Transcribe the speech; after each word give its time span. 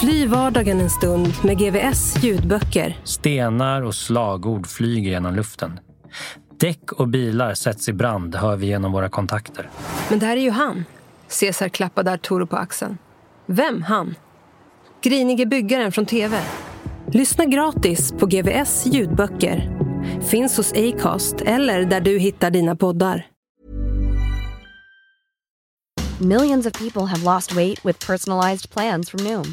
Fly 0.00 0.26
vardagen 0.26 0.80
en 0.80 0.90
stund 0.90 1.28
med 1.44 1.58
GVS 1.58 2.24
ljudböcker. 2.24 2.96
Stenar 3.04 3.82
och 3.82 3.94
slagord 3.94 4.66
flyger 4.66 5.10
genom 5.10 5.34
luften. 5.34 5.80
Däck 6.60 6.92
och 6.92 7.08
bilar 7.08 7.54
sätts 7.54 7.88
i 7.88 7.92
brand, 7.92 8.34
hör 8.34 8.56
vi 8.56 8.66
genom 8.66 8.92
våra 8.92 9.08
kontakter. 9.08 9.70
Men 10.10 10.18
det 10.18 10.26
här 10.26 10.36
är 10.36 10.40
ju 10.40 10.50
han. 10.50 10.84
Cesar 11.28 11.68
klappade 11.68 12.12
Arturo 12.12 12.46
på 12.46 12.56
axeln. 12.56 12.98
Vem 13.46 13.82
han? 13.82 14.14
Grinige 15.02 15.46
byggaren 15.46 15.92
från 15.92 16.06
TV. 16.06 16.40
Lyssna 17.12 17.44
gratis 17.44 18.12
på 18.12 18.26
GVS 18.26 18.86
ljudböcker. 18.86 19.78
Finns 20.20 20.56
hos 20.56 20.72
Acast 20.72 21.40
eller 21.40 21.84
där 21.84 22.00
du 22.00 22.18
hittar 22.18 22.50
dina 22.50 22.76
poddar. 22.76 23.26
Millions 26.20 26.66
of 26.66 26.72
people 26.72 27.02
have 27.02 27.34
lost 27.34 27.52
weight 27.52 27.84
with 27.86 28.06
personalized 28.06 28.70
plans 28.70 29.10
from 29.10 29.24
Noom. 29.24 29.52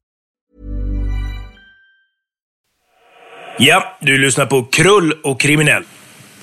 Ja, 3.57 3.97
du 3.99 4.17
lyssnar 4.17 4.45
på 4.45 4.63
Krull 4.63 5.13
och 5.23 5.39
kriminell. 5.39 5.83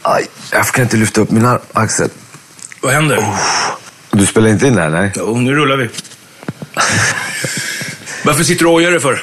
Aj, 0.03 0.27
jag 0.53 0.67
kan 0.67 0.83
inte 0.85 0.97
lyfta 0.97 1.21
upp 1.21 1.31
min 1.31 1.47
arm, 1.47 1.61
Axel. 1.73 2.09
Vad 2.81 2.93
händer? 2.93 3.25
Du 4.11 4.27
spelar 4.27 4.49
inte 4.49 4.67
in 4.67 4.75
det 4.75 4.83
här, 4.83 4.91
nej? 4.91 5.13
Jo, 5.17 5.37
nu 5.41 5.55
rullar 5.55 5.77
vi. 5.77 5.89
Varför 8.25 8.45
sitter 8.45 8.65
du 8.65 8.69
och 8.71 8.75
ojar 8.75 8.91
dig 8.91 9.01
för? 9.01 9.21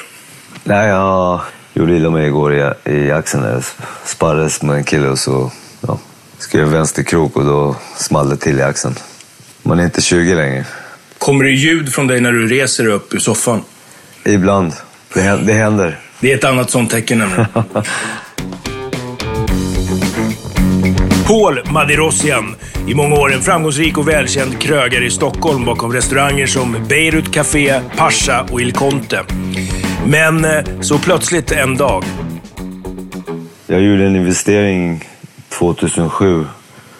Nej, 0.64 0.88
jag 0.88 1.40
gjorde 1.74 1.96
illa 1.96 2.10
mig 2.10 2.26
igår 2.26 2.54
i, 2.54 2.72
i 2.92 3.10
axeln. 3.10 3.44
Jag 3.44 3.62
sparrades 4.04 4.62
med 4.62 4.76
en 4.76 4.84
kille 4.84 5.08
och 5.08 5.18
så 5.18 5.52
ja, 5.80 5.98
skrev 6.38 6.68
vänsterkrok 6.68 7.36
och 7.36 7.44
då 7.44 7.76
small 7.96 8.28
det 8.30 8.36
till 8.36 8.58
i 8.58 8.62
axeln. 8.62 8.94
Man 9.62 9.80
är 9.80 9.84
inte 9.84 10.02
20 10.02 10.34
längre. 10.34 10.64
Kommer 11.18 11.44
det 11.44 11.50
ljud 11.50 11.92
från 11.92 12.06
dig 12.06 12.20
när 12.20 12.32
du 12.32 12.48
reser 12.48 12.86
upp 12.86 13.14
ur 13.14 13.18
soffan? 13.18 13.64
Ibland. 14.24 14.72
Det, 15.14 15.40
det 15.46 15.52
händer. 15.52 16.00
Det 16.20 16.32
är 16.32 16.36
ett 16.36 16.44
annat 16.44 16.70
sånt 16.70 16.90
tecken 16.90 17.18
nämligen. 17.18 17.46
Paul 21.26 21.60
Madirossian. 21.70 22.54
I 22.88 22.94
många 22.94 23.14
år 23.14 23.32
en 23.32 23.40
framgångsrik 23.42 23.98
och 23.98 24.08
välkänd 24.08 24.60
krögare 24.60 25.06
i 25.06 25.10
Stockholm 25.10 25.64
bakom 25.64 25.92
restauranger 25.92 26.46
som 26.46 26.86
Beirut 26.88 27.32
Café, 27.32 27.80
Pascha 27.96 28.46
och 28.50 28.60
Il 28.60 28.72
Conte. 28.72 29.24
Men 30.06 30.44
eh, 30.44 30.64
så 30.80 30.98
plötsligt 30.98 31.52
en 31.52 31.76
dag. 31.76 32.04
Jag 33.66 33.82
gjorde 33.82 34.06
en 34.06 34.16
investering 34.16 35.04
2007 35.48 36.46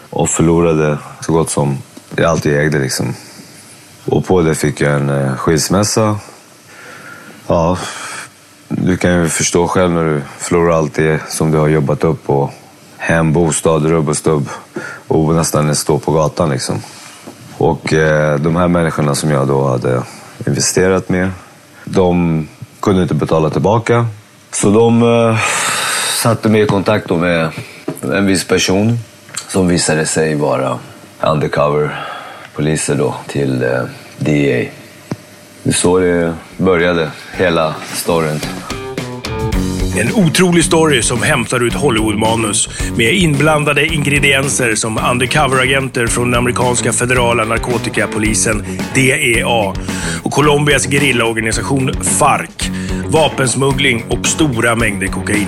och 0.09 0.29
förlorade 0.29 0.97
så 1.21 1.33
gott 1.33 1.49
som 1.49 1.77
allt 2.25 2.45
jag 2.45 2.63
ägde. 2.63 2.79
Liksom. 2.79 3.13
Och 4.05 4.25
på 4.25 4.41
det 4.41 4.55
fick 4.55 4.81
jag 4.81 4.93
en 4.93 5.09
eh, 5.09 5.35
skilsmässa. 5.35 6.19
Ja, 7.47 7.77
du 8.67 8.97
kan 8.97 9.21
ju 9.21 9.27
förstå 9.27 9.67
själv 9.67 9.91
när 9.91 10.05
du 10.05 10.21
förlorar 10.37 10.77
allt 10.77 10.93
det 10.93 11.21
som 11.29 11.51
du 11.51 11.57
har 11.57 11.67
jobbat 11.67 12.03
upp. 12.03 12.29
Och 12.29 12.51
hem, 12.97 13.33
bostad, 13.33 13.85
rubb 13.85 14.09
och 14.09 14.17
stubb. 14.17 14.49
Och 15.07 15.35
nästan 15.35 15.75
stå 15.75 15.99
på 15.99 16.11
gatan 16.11 16.49
liksom. 16.49 16.81
Och 17.57 17.93
eh, 17.93 18.39
de 18.39 18.55
här 18.55 18.67
människorna 18.67 19.15
som 19.15 19.31
jag 19.31 19.47
då 19.47 19.67
hade 19.67 20.03
investerat 20.47 21.09
med, 21.09 21.29
de 21.83 22.47
kunde 22.79 23.01
inte 23.01 23.13
betala 23.13 23.49
tillbaka. 23.49 24.07
Så 24.51 24.69
de 24.69 25.03
eh, 25.03 25.39
satte 26.21 26.49
mig 26.49 26.61
i 26.61 26.65
kontakt 26.65 27.07
då 27.07 27.17
med 27.17 27.51
en 28.01 28.25
viss 28.25 28.47
person 28.47 28.99
som 29.47 29.67
visade 29.67 30.05
sig 30.05 30.35
vara 30.35 30.79
undercover 31.21 32.05
poliser 32.55 32.95
då 32.95 33.15
till 33.27 33.63
eh, 33.63 33.83
DEA. 34.17 34.69
Det 35.63 35.69
är 35.69 35.73
så 35.73 35.99
det 35.99 36.35
började, 36.57 37.11
hela 37.33 37.75
storyn. 37.93 38.39
En 39.99 40.13
otrolig 40.15 40.63
story 40.63 41.01
som 41.01 41.23
hämtar 41.23 41.63
ut 41.63 41.73
Hollywood-manus 41.73 42.69
med 42.97 43.13
inblandade 43.13 43.85
ingredienser 43.85 44.75
som 44.75 44.97
undercover-agenter 44.97 46.07
från 46.07 46.31
den 46.31 46.39
amerikanska 46.39 46.93
federala 46.93 47.45
narkotikapolisen 47.45 48.65
DEA 48.95 49.73
och 50.23 50.31
Colombias 50.31 50.87
gerillaorganisation 50.87 51.93
FARC, 51.93 52.69
vapensmuggling 53.07 54.03
och 54.09 54.27
stora 54.27 54.75
mängder 54.75 55.07
kokain. 55.07 55.47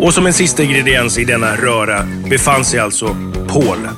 Och 0.00 0.14
som 0.14 0.26
en 0.26 0.32
sista 0.32 0.62
ingrediens 0.62 1.18
i 1.18 1.24
denna 1.24 1.56
röra 1.56 2.06
befann 2.30 2.64
sig 2.64 2.80
alltså 2.80 3.16
Paul. 3.48 3.88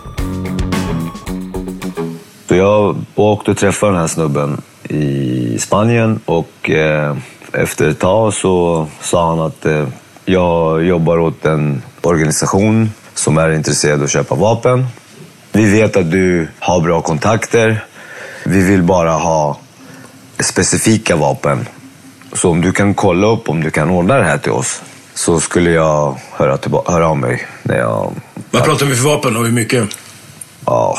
Så 2.48 2.54
jag 2.54 2.96
åkte 3.14 3.50
och 3.50 3.56
träffade 3.56 3.92
den 3.92 4.00
här 4.00 4.08
snubben 4.08 4.62
i 4.82 5.58
Spanien 5.58 6.20
och 6.24 6.70
eh, 6.70 7.16
efter 7.52 7.88
ett 7.88 7.98
tag 7.98 8.34
så 8.34 8.86
sa 9.00 9.28
han 9.28 9.40
att 9.40 9.66
eh, 9.66 9.88
jag 10.24 10.84
jobbar 10.84 11.18
åt 11.18 11.44
en 11.44 11.82
organisation 12.02 12.90
som 13.14 13.38
är 13.38 13.50
intresserad 13.50 13.98
av 13.98 14.04
att 14.04 14.10
köpa 14.10 14.34
vapen. 14.34 14.86
Vi 15.52 15.72
vet 15.80 15.96
att 15.96 16.10
du 16.10 16.48
har 16.58 16.80
bra 16.80 17.00
kontakter. 17.00 17.84
Vi 18.44 18.62
vill 18.62 18.82
bara 18.82 19.12
ha 19.12 19.58
specifika 20.40 21.16
vapen. 21.16 21.66
Så 22.32 22.50
om 22.50 22.60
du 22.60 22.72
kan 22.72 22.94
kolla 22.94 23.26
upp 23.26 23.48
om 23.48 23.60
du 23.60 23.70
kan 23.70 23.90
ordna 23.90 24.14
det 24.16 24.24
här 24.24 24.38
till 24.38 24.52
oss 24.52 24.82
så 25.14 25.40
skulle 25.40 25.70
jag 25.70 26.18
höra, 26.32 26.58
höra 26.86 27.08
av 27.08 27.16
mig. 27.18 27.46
När 27.62 27.78
jag, 27.78 28.12
Vad 28.50 28.64
pratar 28.64 28.86
vi 28.86 28.94
för 28.96 29.04
vapen 29.08 29.36
och 29.36 29.44
hur 29.44 29.52
mycket? 29.52 29.88
ja, 30.66 30.98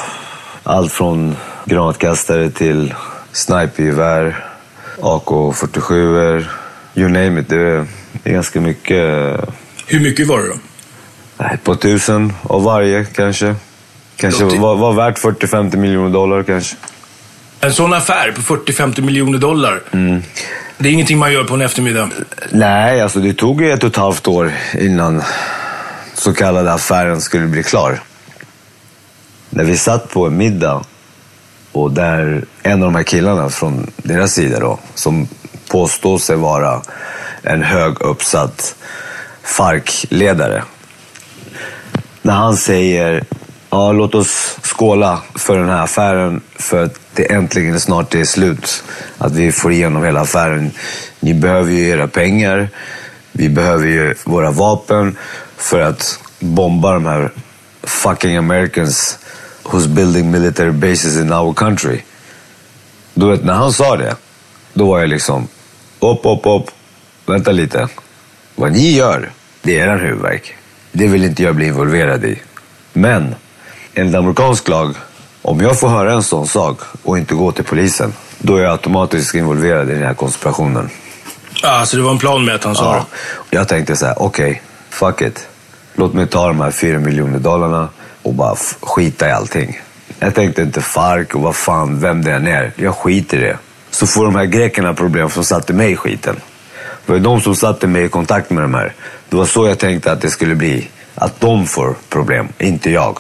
allt 0.64 0.92
från 0.92 1.36
granatkastare 1.66 2.50
till 2.50 2.94
snipergevär, 3.32 4.46
AK47, 5.02 6.46
you 6.96 7.10
name 7.10 7.42
it. 7.42 7.50
Det 7.50 7.56
är, 7.56 7.86
ganska 8.24 8.62
mycket. 8.62 8.98
Hur 9.88 10.00
mycket 10.00 10.28
var 10.28 10.38
det 10.40 10.48
då? 10.48 10.56
Ett 11.46 11.64
par 11.64 11.76
tusen 11.76 12.34
av 12.44 12.64
varje 12.64 13.06
kanske. 13.06 13.56
Kanske 14.16 14.46
var, 14.46 14.76
var 14.76 14.94
värt 14.94 15.20
40-50 15.20 15.78
miljoner 15.78 16.10
dollar 16.10 16.44
kanske. 16.44 16.76
En 17.60 17.74
sån 17.74 17.94
affär 17.94 18.32
på 18.32 18.42
40-50 18.42 19.02
miljoner 19.02 19.38
dollar. 19.38 19.82
Det 20.78 20.90
är 20.90 20.94
ingenting 20.94 21.18
man 21.18 21.34
gör 21.34 21.44
på 21.44 21.54
en 21.54 21.62
eftermiddag. 21.62 22.10
Nej, 22.52 23.02
alltså 23.02 23.20
det 23.20 23.34
tog 23.34 23.64
ett 23.64 23.84
och 23.84 23.90
ett 23.90 23.96
halvt 23.96 24.28
år 24.28 24.52
innan 24.80 25.22
så 26.14 26.34
kallade 26.34 26.74
affären 26.74 27.22
skulle 27.22 27.48
bli 27.48 27.64
klar. 27.64 28.00
När 29.50 29.64
vi 29.64 29.78
satt 29.78 30.10
på 30.10 30.26
en 30.26 30.38
middag 30.38 30.84
och 31.72 31.92
där 31.92 32.46
en 32.64 32.74
av 32.74 32.80
de 32.80 32.96
här 32.96 33.04
killarna 33.04 33.50
från 33.50 33.92
deras 33.98 34.34
sida 34.34 34.60
då, 34.60 34.80
som 34.96 35.28
påstår 35.68 36.18
sig 36.18 36.36
vara 36.36 36.82
en 37.44 37.64
hög 37.64 38.02
uppsatt 38.02 38.76
FARC-ledare. 39.44 40.64
När 42.22 42.34
han 42.34 42.58
säger 42.58 43.24
ja, 43.70 43.92
låt 43.92 44.16
oss 44.16 44.58
skåla 44.62 45.22
för 45.36 45.58
den 45.58 45.70
här 45.70 45.84
affären 45.84 46.42
för 46.56 46.84
att 46.84 47.00
det 47.14 47.32
äntligen 47.32 47.80
snart 47.80 48.16
är 48.16 48.24
slut. 48.24 48.84
Att 49.18 49.32
vi 49.32 49.52
får 49.52 49.72
igenom 49.72 50.04
hela 50.04 50.22
affären. 50.22 50.72
Ni 51.20 51.34
behöver 51.34 51.72
ju 51.72 51.90
era 51.90 52.08
pengar. 52.08 52.70
Vi 53.32 53.50
behöver 53.50 53.88
ju 53.88 54.16
våra 54.26 54.52
vapen 54.52 55.18
för 55.58 55.80
att 55.80 56.20
bomba 56.40 56.94
de 56.94 57.06
här 57.06 57.32
fucking 57.84 58.38
Americans 58.38 59.20
who's 59.64 59.88
building 59.88 60.32
military 60.32 60.72
bases 60.72 61.18
in 61.18 61.34
our 61.34 61.54
country. 61.54 62.02
Du 63.14 63.30
vet, 63.30 63.44
när 63.44 63.54
han 63.54 63.74
sa 63.74 63.98
det, 63.98 64.16
då 64.74 64.88
var 64.88 65.00
jag 65.00 65.10
liksom, 65.10 65.48
upp, 66.00 66.20
upp, 66.24 66.46
upp, 66.46 66.72
vänta 67.26 67.52
lite. 67.52 67.88
Vad 68.56 68.72
ni 68.72 68.92
gör, 68.92 69.32
det 69.62 69.80
är 69.80 69.88
er 69.88 69.98
huvudvärk. 69.98 70.56
Det 70.92 71.08
vill 71.08 71.24
inte 71.24 71.44
jag 71.44 71.56
bli 71.56 71.66
involverad 71.66 72.26
i. 72.26 72.42
Men, 72.94 73.36
enligt 73.94 74.16
amerikansk 74.16 74.68
lag, 74.68 74.96
om 75.42 75.62
jag 75.62 75.80
får 75.80 75.88
höra 75.90 76.14
en 76.14 76.24
sån 76.24 76.48
sak 76.48 76.80
och 77.04 77.18
inte 77.18 77.36
gå 77.36 77.52
till 77.52 77.64
polisen, 77.64 78.14
då 78.40 78.56
är 78.56 78.62
jag 78.62 78.72
automatiskt 78.72 79.36
involverad 79.36 79.90
i 79.90 79.94
den 79.94 80.04
här 80.04 80.14
konspirationen. 80.14 80.90
Ah, 81.64 81.86
så 81.86 81.98
det 81.98 82.04
var 82.04 82.12
en 82.12 82.18
plan 82.18 82.46
med 82.46 82.56
att 82.56 82.64
han 82.64 82.76
sa 82.76 82.96
Ja. 82.96 83.06
Jag 83.50 83.68
tänkte 83.68 83.96
så 83.96 84.06
här, 84.06 84.22
okej, 84.22 84.62
fuck 84.90 85.22
it. 85.22 85.48
Låt 85.94 86.14
mig 86.14 86.28
ta 86.28 86.48
de 86.48 86.60
här 86.60 86.72
fyra 86.72 87.00
miljoner 87.00 87.40
dollarna 87.40 87.90
och 88.24 88.34
bara 88.34 88.56
skita 88.82 89.30
i 89.30 89.32
allting. 89.32 89.82
Jag 90.20 90.36
tänkte 90.36 90.62
inte 90.62 90.82
FARC 90.82 91.28
och 91.34 91.42
vad 91.42 91.56
fan, 91.56 92.00
vem 92.00 92.24
det 92.24 92.32
än 92.32 92.48
är. 92.48 92.72
Jag 92.76 92.96
skiter 92.96 93.38
i 93.38 93.42
det. 93.42 93.58
Så 93.92 94.08
får 94.08 94.26
de 94.26 94.36
här 94.36 94.46
grekerna 94.46 94.94
problem 94.94 95.30
som 95.30 95.44
satte 95.44 95.74
mig 95.74 95.92
i 95.92 95.96
skiten. 95.96 96.36
Det 97.06 97.12
var 97.12 97.16
ju 97.16 97.24
de 97.24 97.42
som 97.42 97.56
satte 97.56 97.88
mig 97.88 98.04
i 98.04 98.10
kontakt 98.10 98.50
med 98.50 98.64
de 98.64 98.74
här. 98.74 98.94
Det 99.30 99.36
var 99.36 99.46
så 99.46 99.68
jag 99.68 99.80
tänkte 99.80 100.12
att 100.12 100.22
det 100.22 100.30
skulle 100.30 100.56
bli. 100.56 100.88
Att 101.16 101.40
de 101.40 101.68
får 101.68 101.96
problem, 102.10 102.48
inte 102.58 102.92
jag. 102.92 103.18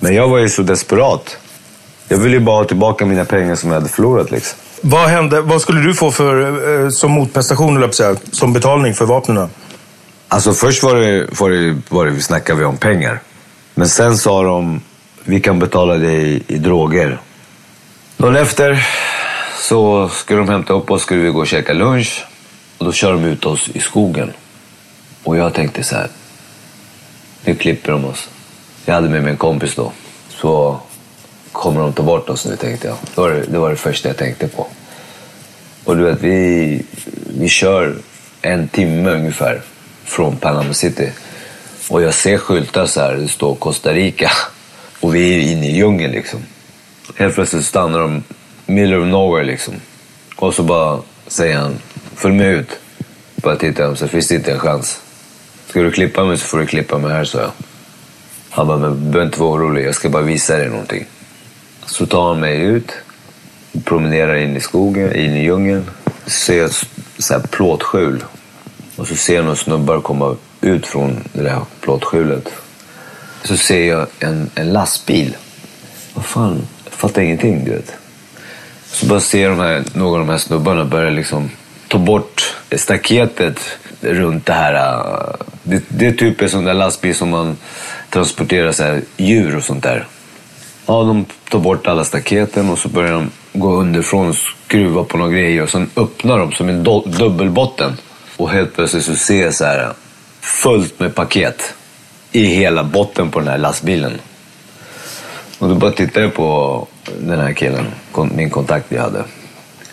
Men 0.00 0.14
jag 0.14 0.28
var 0.28 0.38
ju 0.38 0.48
så 0.48 0.62
desperat. 0.62 1.36
Jag 2.08 2.18
ville 2.18 2.36
ju 2.36 2.40
bara 2.40 2.56
ha 2.56 2.64
tillbaka 2.64 3.06
mina 3.06 3.24
pengar 3.24 3.54
som 3.54 3.70
jag 3.70 3.80
hade 3.80 3.88
förlorat 3.88 4.30
liksom. 4.30 4.58
Vad 4.80 5.08
hände? 5.08 5.40
Vad 5.40 5.60
skulle 5.60 5.80
du 5.80 5.94
få 5.94 6.10
för, 6.10 6.84
eh, 6.84 6.88
som 6.88 7.10
motprestation, 7.10 7.92
säga, 7.92 8.16
som 8.32 8.52
betalning 8.52 8.94
för 8.94 9.04
vapnen? 9.04 9.48
Alltså 10.28 10.54
först 10.54 10.82
var 10.82 10.94
det, 10.94 11.26
var 11.40 11.50
det, 11.50 11.76
var 11.88 12.06
det, 12.06 12.20
snackade 12.20 12.58
vi 12.58 12.64
om 12.64 12.76
pengar. 12.76 13.20
Men 13.74 13.88
sen 13.88 14.18
sa 14.18 14.42
de, 14.42 14.80
vi 15.24 15.40
kan 15.40 15.58
betala 15.58 15.94
dig 15.94 16.42
i, 16.48 16.58
droger. 16.58 17.20
Dagen 18.16 18.36
efter 18.36 18.86
så 19.58 20.08
skulle 20.08 20.38
de 20.38 20.48
hämta 20.48 20.72
upp 20.72 20.90
oss, 20.90 21.02
skulle 21.02 21.20
vi 21.20 21.30
gå 21.30 21.40
och 21.40 21.46
käka 21.46 21.72
lunch. 21.72 22.24
Och 22.78 22.84
då 22.84 22.92
kör 22.92 23.12
de 23.12 23.24
ut 23.24 23.46
oss 23.46 23.68
i 23.68 23.80
skogen. 23.80 24.32
Och 25.24 25.36
jag 25.36 25.54
tänkte 25.54 25.84
så 25.84 25.96
här, 25.96 26.08
nu 27.44 27.54
klipper 27.54 27.92
de 27.92 28.04
oss. 28.04 28.28
Jag 28.84 28.94
hade 28.94 29.08
med 29.08 29.22
mig 29.22 29.30
en 29.30 29.36
kompis 29.36 29.74
då. 29.74 29.92
Så 30.28 30.80
kommer 31.52 31.80
de 31.80 31.92
ta 31.92 32.02
bort 32.02 32.30
oss 32.30 32.46
nu 32.46 32.56
tänkte 32.56 32.88
jag. 32.88 32.96
Det 33.14 33.20
var 33.20 33.30
det, 33.30 33.42
det 33.42 33.58
var 33.58 33.70
det 33.70 33.76
första 33.76 34.08
jag 34.08 34.16
tänkte 34.16 34.48
på. 34.48 34.66
Och 35.84 35.96
du 35.96 36.04
vet, 36.04 36.20
vi, 36.20 36.82
vi 37.38 37.48
kör 37.48 37.94
en 38.42 38.68
timme 38.68 39.10
ungefär 39.10 39.62
från 40.04 40.36
Panama 40.36 40.74
City. 40.74 41.12
Och 41.88 42.02
jag 42.02 42.14
ser 42.14 42.38
skyltar 42.38 42.86
så 42.86 43.00
här, 43.00 43.14
det 43.14 43.28
står 43.28 43.54
Costa 43.54 43.92
Rica. 43.92 44.30
Och 45.00 45.14
vi 45.14 45.34
är 45.34 45.52
inne 45.52 45.66
i 45.66 45.76
djungeln 45.76 46.12
liksom. 46.12 46.40
Helt 47.16 47.34
plötsligt 47.34 47.64
stannar 47.64 47.98
de 47.98 48.22
middle 48.66 48.96
of 48.96 49.06
nowhere 49.06 49.44
liksom. 49.44 49.74
Och 50.36 50.54
så 50.54 50.62
bara 50.62 51.00
säger 51.26 51.58
han, 51.58 51.78
följ 52.14 52.34
med 52.34 52.52
ut. 52.52 52.78
Bara 53.36 53.56
tittar 53.56 53.84
han, 53.84 53.96
så 53.96 54.08
finns 54.08 54.28
det 54.28 54.34
inte 54.34 54.52
en 54.52 54.58
chans. 54.58 55.00
Ska 55.68 55.82
du 55.82 55.90
klippa 55.90 56.24
mig 56.24 56.38
så 56.38 56.46
får 56.46 56.58
du 56.58 56.66
klippa 56.66 56.98
mig 56.98 57.12
här, 57.12 57.24
sa 57.24 57.38
jag. 57.38 57.50
Han 58.50 58.66
bara, 58.66 58.78
men 58.78 58.90
du 58.90 58.96
behöver 58.96 59.26
inte 59.26 59.40
vara 59.40 59.52
orolig, 59.52 59.86
jag 59.86 59.94
ska 59.94 60.08
bara 60.08 60.22
visa 60.22 60.56
dig 60.56 60.68
någonting. 60.68 61.06
Så 61.86 62.06
tar 62.06 62.28
han 62.28 62.40
mig 62.40 62.60
ut, 62.60 62.92
promenerar 63.84 64.34
in 64.34 64.56
i 64.56 64.60
skogen, 64.60 65.14
in 65.14 65.36
i 65.36 65.44
djungeln. 65.44 65.90
Ser 66.26 66.64
ett 66.64 66.86
så 67.18 67.34
här 67.34 67.40
plåtskjul. 67.40 68.24
Och 68.96 69.08
så 69.08 69.16
ser 69.16 69.34
jag 69.34 69.44
några 69.44 69.56
snubbar 69.56 70.00
komma 70.00 70.36
ut 70.60 70.86
från 70.86 71.24
det 71.32 71.42
där 71.42 71.60
plåtskjulet. 71.80 72.48
Så 73.44 73.56
ser 73.56 73.88
jag 73.88 74.06
en, 74.20 74.50
en 74.54 74.72
lastbil. 74.72 75.36
Vad 76.14 76.24
fan, 76.24 76.66
jag 76.84 76.92
fattar 76.92 77.22
ingenting, 77.22 77.64
du 77.64 77.70
vet. 77.70 77.92
Så 78.86 79.06
bara 79.06 79.20
ser 79.20 79.48
de 79.48 79.58
här, 79.58 79.84
några 79.94 80.20
av 80.20 80.26
de 80.26 80.32
här 80.32 80.38
snubbarna 80.38 80.84
börja 80.84 81.10
liksom 81.10 81.50
ta 81.88 81.98
bort 81.98 82.56
staketet 82.76 83.60
runt 84.00 84.46
det 84.46 84.52
här. 84.52 84.74
Äh, 84.74 85.34
det, 85.62 85.82
det 85.88 86.06
är 86.06 86.12
typ 86.12 86.42
en 86.42 86.50
sån 86.50 86.64
där 86.64 86.74
lastbil 86.74 87.14
som 87.14 87.30
man 87.30 87.56
transporterar 88.10 88.72
så 88.72 88.82
här, 88.82 89.02
djur 89.16 89.56
och 89.56 89.64
sånt 89.64 89.82
där. 89.82 90.06
Ja, 90.86 91.02
de 91.02 91.24
tar 91.50 91.58
bort 91.58 91.86
alla 91.86 92.04
staketen 92.04 92.70
och 92.70 92.78
så 92.78 92.88
börjar 92.88 93.12
de 93.12 93.30
gå 93.52 93.74
underifrån 93.76 94.28
och 94.28 94.36
skruva 94.36 95.04
på 95.04 95.18
några 95.18 95.32
grejer 95.32 95.62
och 95.62 95.70
sen 95.70 95.90
öppnar 95.96 96.38
de 96.38 96.52
som 96.52 96.68
en 96.68 96.86
do- 96.86 97.18
dubbelbotten. 97.18 97.96
Och 98.36 98.50
helt 98.50 98.74
plötsligt 98.74 99.04
så 99.04 99.16
ser 99.16 99.42
jag 99.42 99.54
så 99.54 99.64
här 99.64 99.92
fullt 100.40 101.00
med 101.00 101.14
paket 101.14 101.74
i 102.32 102.46
hela 102.46 102.84
botten 102.84 103.30
på 103.30 103.38
den 103.38 103.48
här 103.48 103.58
lastbilen. 103.58 104.20
Och 105.58 105.68
då 105.68 105.74
bara 105.74 105.90
tittar 105.90 106.20
jag 106.20 106.34
på 106.34 106.86
den 107.20 107.40
här 107.40 107.52
killen, 107.52 107.86
min 108.34 108.50
kontakt 108.50 108.92
jag 108.92 109.02
hade. 109.02 109.24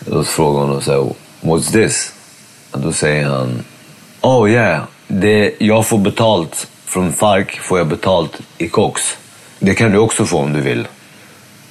Och 0.06 0.14
då 0.14 0.24
frågar 0.24 0.60
hon 0.60 0.68
honom 0.68 0.82
så 0.82 0.92
här, 0.92 1.14
what's 1.40 1.72
this? 1.72 2.12
Och 2.70 2.80
då 2.80 2.92
säger 2.92 3.24
han, 3.24 3.64
oh 4.20 4.50
yeah, 4.50 4.82
det, 5.06 5.54
jag 5.58 5.86
får 5.86 5.98
betalt 5.98 6.68
från 6.84 7.12
FARC, 7.12 7.46
får 7.60 7.78
jag 7.78 7.86
betalt 7.86 8.40
i 8.58 8.68
koks. 8.68 9.16
Det 9.58 9.74
kan 9.74 9.92
du 9.92 9.98
också 9.98 10.24
få 10.24 10.38
om 10.38 10.52
du 10.52 10.60
vill. 10.60 10.88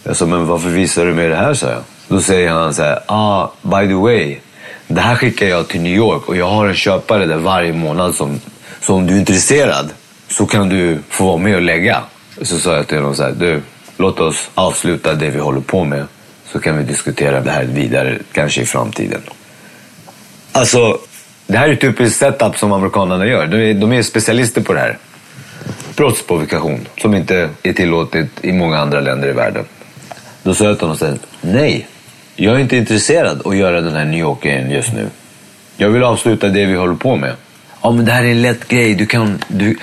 Jag 0.03 0.17
sa, 0.17 0.25
men 0.25 0.47
varför 0.47 0.69
visar 0.69 1.05
du 1.05 1.13
mig 1.13 1.29
det 1.29 1.35
här? 1.35 1.53
Så 1.53 1.65
jag. 1.65 1.83
Då 2.07 2.21
säger 2.21 2.51
han 2.51 2.73
så 2.73 2.83
här, 2.83 2.99
ah, 3.05 3.47
by 3.61 3.87
the 3.87 3.93
way, 3.93 4.37
det 4.93 5.01
här 5.01 5.15
skickar 5.15 5.45
jag 5.45 5.67
till 5.67 5.81
New 5.81 5.95
York 5.95 6.29
och 6.29 6.35
jag 6.37 6.49
har 6.49 6.67
en 6.67 6.75
köpare 6.75 7.25
där 7.25 7.37
varje 7.37 7.73
månad 7.73 8.15
som, 8.15 8.39
så 8.81 8.95
om 8.95 9.07
du 9.07 9.13
är 9.13 9.19
intresserad 9.19 9.89
så 10.29 10.45
kan 10.45 10.69
du 10.69 10.99
få 11.09 11.25
vara 11.25 11.37
med 11.37 11.55
och 11.55 11.61
lägga. 11.61 12.01
Så 12.41 12.59
sa 12.59 12.75
jag 12.75 12.87
till 12.87 12.97
honom 12.97 13.15
så 13.15 13.23
här, 13.23 13.31
du, 13.31 13.61
låt 13.97 14.19
oss 14.19 14.49
avsluta 14.55 15.13
det 15.13 15.29
vi 15.29 15.39
håller 15.39 15.61
på 15.61 15.83
med 15.83 16.07
så 16.51 16.59
kan 16.59 16.77
vi 16.77 16.83
diskutera 16.83 17.41
det 17.41 17.51
här 17.51 17.63
vidare, 17.63 18.17
kanske 18.31 18.61
i 18.61 18.65
framtiden. 18.65 19.21
Alltså, 20.51 20.97
det 21.47 21.57
här 21.57 21.69
är 21.69 21.75
typiskt 21.75 22.19
setup 22.19 22.57
som 22.57 22.71
amerikanerna 22.71 23.25
gör. 23.25 23.47
De 23.47 23.57
är, 23.57 23.73
de 23.73 23.93
är 23.93 24.01
specialister 24.01 24.61
på 24.61 24.73
det 24.73 24.79
här. 24.79 24.97
Brottsprovokation, 25.95 26.87
som 27.01 27.15
inte 27.15 27.49
är 27.63 27.73
tillåtet 27.73 28.27
i 28.41 28.51
många 28.51 28.77
andra 28.77 28.99
länder 28.99 29.29
i 29.29 29.33
världen. 29.33 29.65
Då 30.43 30.53
sa 30.53 30.65
jag 30.65 30.77
till 30.77 30.83
honom 30.83 30.97
så 30.97 31.05
här, 31.05 31.17
nej, 31.41 31.87
jag 32.35 32.55
är 32.55 32.59
inte 32.59 32.77
intresserad 32.77 33.47
att 33.47 33.57
göra 33.57 33.81
den 33.81 33.95
här 33.95 34.05
New 34.05 34.19
York-grejen 34.19 34.71
just 34.71 34.93
nu. 34.93 35.07
Jag 35.77 35.89
vill 35.89 36.03
avsluta 36.03 36.47
det 36.47 36.65
vi 36.65 36.75
håller 36.75 36.95
på 36.95 37.15
med. 37.15 37.35
Ja, 37.81 37.91
men 37.91 38.05
det 38.05 38.11
här 38.11 38.23
är 38.23 38.31
en 38.31 38.41
lätt 38.41 38.67
grej. 38.67 38.95
Du 38.95 39.05
kan, 39.05 39.43
du, 39.47 39.77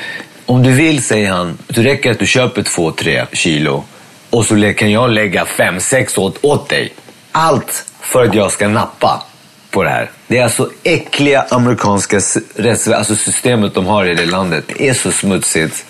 om 0.46 0.62
du 0.62 0.72
vill, 0.72 1.02
säger 1.02 1.30
han, 1.30 1.58
så 1.70 1.82
räcker 1.82 2.08
det 2.08 2.12
att 2.12 2.18
du 2.18 2.26
köper 2.26 2.62
två, 2.62 2.90
tre 2.90 3.26
kilo 3.32 3.84
och 4.30 4.46
så 4.46 4.72
kan 4.76 4.90
jag 4.90 5.10
lägga 5.10 5.44
fem, 5.44 5.80
sex 5.80 6.18
åt, 6.18 6.44
åt 6.44 6.68
dig. 6.68 6.92
Allt 7.32 7.84
för 8.00 8.24
att 8.24 8.34
jag 8.34 8.52
ska 8.52 8.68
nappa 8.68 9.22
på 9.70 9.82
det 9.82 9.90
här. 9.90 10.10
Det 10.26 10.38
är 10.38 10.44
alltså 10.44 10.70
äckliga 10.82 11.46
amerikanska 11.50 12.20
rätts, 12.56 12.88
alltså 12.88 13.16
systemet 13.16 13.74
de 13.74 13.86
har 13.86 14.06
i 14.06 14.14
det 14.14 14.26
landet. 14.26 14.64
Det 14.66 14.88
är 14.88 14.94
så 14.94 15.12
smutsigt. 15.12 15.84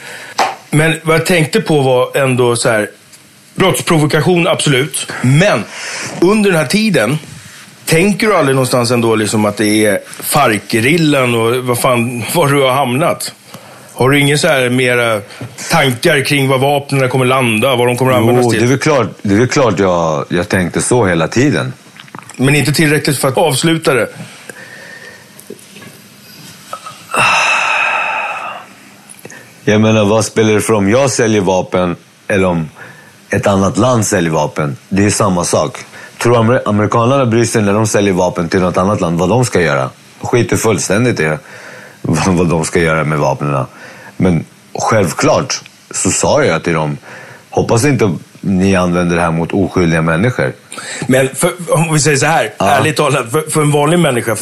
Men 0.70 1.00
vad 1.02 1.14
jag 1.14 1.26
tänkte 1.26 1.60
på 1.60 1.80
var 1.80 2.16
ändå 2.16 2.56
så 2.56 2.68
här. 2.68 2.90
Brottsprovokation, 3.58 4.46
absolut. 4.46 5.12
Men 5.22 5.64
under 6.20 6.50
den 6.50 6.58
här 6.58 6.66
tiden, 6.66 7.18
tänker 7.84 8.26
du 8.26 8.36
aldrig 8.36 8.54
någonstans 8.54 8.90
ändå 8.90 9.14
liksom 9.14 9.44
att 9.44 9.56
det 9.56 9.86
är 9.86 9.98
Farkerillen 10.20 11.34
och 11.34 11.56
vad 11.56 11.80
fan, 11.80 12.24
var 12.34 12.48
du 12.48 12.62
har 12.62 12.72
hamnat? 12.72 13.34
Har 13.92 14.10
du 14.10 14.20
inga 14.20 14.38
så 14.38 14.48
här 14.48 14.68
mera 14.68 15.20
tankar 15.70 16.24
kring 16.24 16.48
var 16.48 16.58
vapnen 16.58 17.08
kommer 17.08 17.24
landa, 17.24 17.76
vad 17.76 17.86
de 17.86 17.96
kommer 17.96 18.12
användas 18.12 18.44
Jo, 18.44 18.50
det 18.50 18.56
är 18.56 18.60
till? 18.60 18.68
väl 18.68 18.78
klart, 18.78 19.08
det 19.22 19.34
är 19.34 19.46
klart 19.46 19.78
jag, 19.78 20.24
jag 20.28 20.48
tänkte 20.48 20.82
så 20.82 21.06
hela 21.06 21.28
tiden. 21.28 21.72
Men 22.36 22.54
inte 22.56 22.72
tillräckligt 22.72 23.18
för 23.18 23.28
att 23.28 23.38
avsluta 23.38 23.94
det. 23.94 24.08
Jag 29.64 29.80
menar, 29.80 30.04
vad 30.04 30.24
spelar 30.24 30.54
det 30.54 30.60
för 30.60 30.72
om 30.74 30.90
jag 30.90 31.10
säljer 31.10 31.40
vapen 31.40 31.96
eller 32.28 32.44
om 32.46 32.68
ett 33.30 33.46
annat 33.46 33.76
land 33.78 34.06
säljer 34.06 34.30
vapen? 34.30 34.76
Det 34.88 35.04
är 35.04 35.10
samma 35.10 35.44
sak. 35.44 35.78
Tror 36.22 36.36
amer- 36.36 36.62
amerikanerna 36.66 37.26
bryr 37.26 37.44
sig 37.44 37.62
när 37.62 37.72
de 37.72 37.86
säljer 37.86 38.12
vapen 38.12 38.48
till 38.48 38.60
något 38.60 38.76
annat 38.76 39.00
land 39.00 39.18
vad 39.18 39.28
de 39.28 39.44
ska 39.44 39.60
göra? 39.60 39.90
Skiter 40.22 40.56
fullständigt 40.56 41.20
i 41.20 41.36
vad 42.02 42.48
de 42.48 42.64
ska 42.64 42.80
göra 42.80 43.04
med 43.04 43.18
vapnen. 43.18 43.64
Men 44.16 44.44
självklart 44.78 45.62
så 45.90 46.10
sa 46.10 46.44
jag 46.44 46.64
till 46.64 46.72
dem, 46.72 46.96
hoppas 47.50 47.84
inte 47.84 48.12
ni 48.40 48.76
använder 48.76 49.16
det 49.16 49.22
här 49.22 49.30
mot 49.30 49.52
oskyldiga 49.52 50.02
människor. 50.02 50.52
Men 51.06 51.28
för, 51.34 51.52
om 51.68 51.92
vi 51.92 52.00
säger 52.00 52.16
så 52.16 52.26
här, 52.26 52.52
Ja. 52.58 52.66
ärligt 52.66 52.96
talat, 52.96 53.30
för, 53.32 53.40
för 53.50 53.60
en 53.62 53.70
vanlig 53.70 53.98
människa, 53.98 54.36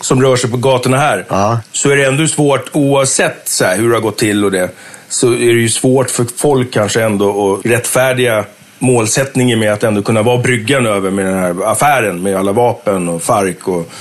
som 0.00 0.22
rör 0.22 0.36
sig 0.36 0.50
på 0.50 0.56
gatorna 0.56 0.96
här. 0.96 1.24
Ja. 1.28 1.60
Så 1.72 1.90
är 1.90 1.96
det 1.96 2.04
ändå 2.04 2.26
svårt, 2.26 2.70
oavsett 2.72 3.42
så 3.48 3.64
här, 3.64 3.76
hur 3.76 3.88
det 3.88 3.94
har 3.96 4.00
gått 4.02 4.18
till 4.18 4.44
och 4.44 4.50
det, 4.50 4.70
så 5.10 5.32
är 5.32 5.54
det 5.54 5.60
ju 5.60 5.68
svårt 5.68 6.10
för 6.10 6.26
folk 6.36 6.72
kanske 6.72 7.02
ändå 7.02 7.54
att 7.54 7.66
rättfärdiga 7.66 8.44
målsättningen 8.78 9.58
med 9.58 9.72
att 9.72 9.84
ändå 9.84 10.02
kunna 10.02 10.22
vara 10.22 10.38
bryggan 10.38 10.86
över 10.86 11.10
med 11.10 11.26
den 11.26 11.38
här 11.38 11.70
affären 11.72 12.22
med 12.22 12.36
alla 12.36 12.52
vapen 12.52 13.08
och 13.08 13.22
Farc. 13.22 13.56
Och... 13.64 13.92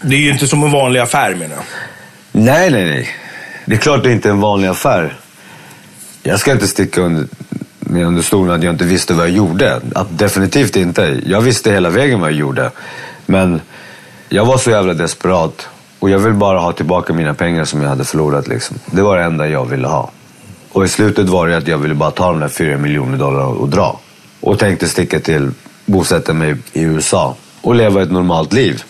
Det 0.00 0.14
är 0.14 0.20
ju 0.20 0.30
inte 0.30 0.46
som 0.46 0.62
en 0.62 0.70
vanlig 0.70 1.00
affär 1.00 1.34
menar 1.34 1.54
jag. 1.54 1.64
Nej, 2.32 2.70
nej, 2.70 2.84
nej. 2.84 3.08
Det 3.64 3.74
är 3.74 3.78
klart 3.78 4.02
det 4.02 4.12
inte 4.12 4.28
är 4.28 4.30
en 4.30 4.40
vanlig 4.40 4.68
affär. 4.68 5.16
Jag 6.22 6.40
ska 6.40 6.52
inte 6.52 6.66
sticka 6.68 7.00
under, 7.00 7.26
med 7.80 8.06
under 8.06 8.22
stolen 8.22 8.54
att 8.54 8.62
jag 8.62 8.74
inte 8.74 8.84
visste 8.84 9.14
vad 9.14 9.26
jag 9.26 9.34
gjorde. 9.34 9.80
Att, 9.94 10.18
definitivt 10.18 10.76
inte. 10.76 11.20
Jag 11.26 11.40
visste 11.40 11.70
hela 11.70 11.90
vägen 11.90 12.20
vad 12.20 12.30
jag 12.30 12.38
gjorde. 12.38 12.70
Men 13.26 13.60
jag 14.28 14.44
var 14.44 14.58
så 14.58 14.70
jävla 14.70 14.94
desperat. 14.94 15.68
Och 15.98 16.10
jag 16.10 16.18
vill 16.18 16.32
bara 16.32 16.58
ha 16.58 16.72
tillbaka 16.72 17.12
mina 17.12 17.34
pengar 17.34 17.64
som 17.64 17.82
jag 17.82 17.88
hade 17.88 18.04
förlorat. 18.04 18.48
Liksom. 18.48 18.78
Det 18.86 19.02
var 19.02 19.16
det 19.16 19.24
enda 19.24 19.48
jag 19.48 19.64
ville 19.64 19.88
ha. 19.88 20.10
Och 20.76 20.84
i 20.84 20.88
slutet 20.88 21.28
var 21.28 21.48
det 21.48 21.56
att 21.56 21.68
jag 21.68 21.78
ville 21.78 21.94
bara 21.94 22.10
ta 22.10 22.30
de 22.30 22.40
där 22.40 22.48
fyra 22.48 22.78
miljoner 22.78 23.18
dollar 23.18 23.44
och 23.44 23.68
dra. 23.68 24.00
Och 24.40 24.58
tänkte 24.58 24.88
sticka 24.88 25.20
till, 25.20 25.50
bosätta 25.86 26.32
mig 26.32 26.56
i 26.72 26.82
USA 26.82 27.36
och 27.60 27.74
leva 27.74 28.02
ett 28.02 28.10
normalt 28.10 28.52
liv. 28.52 28.82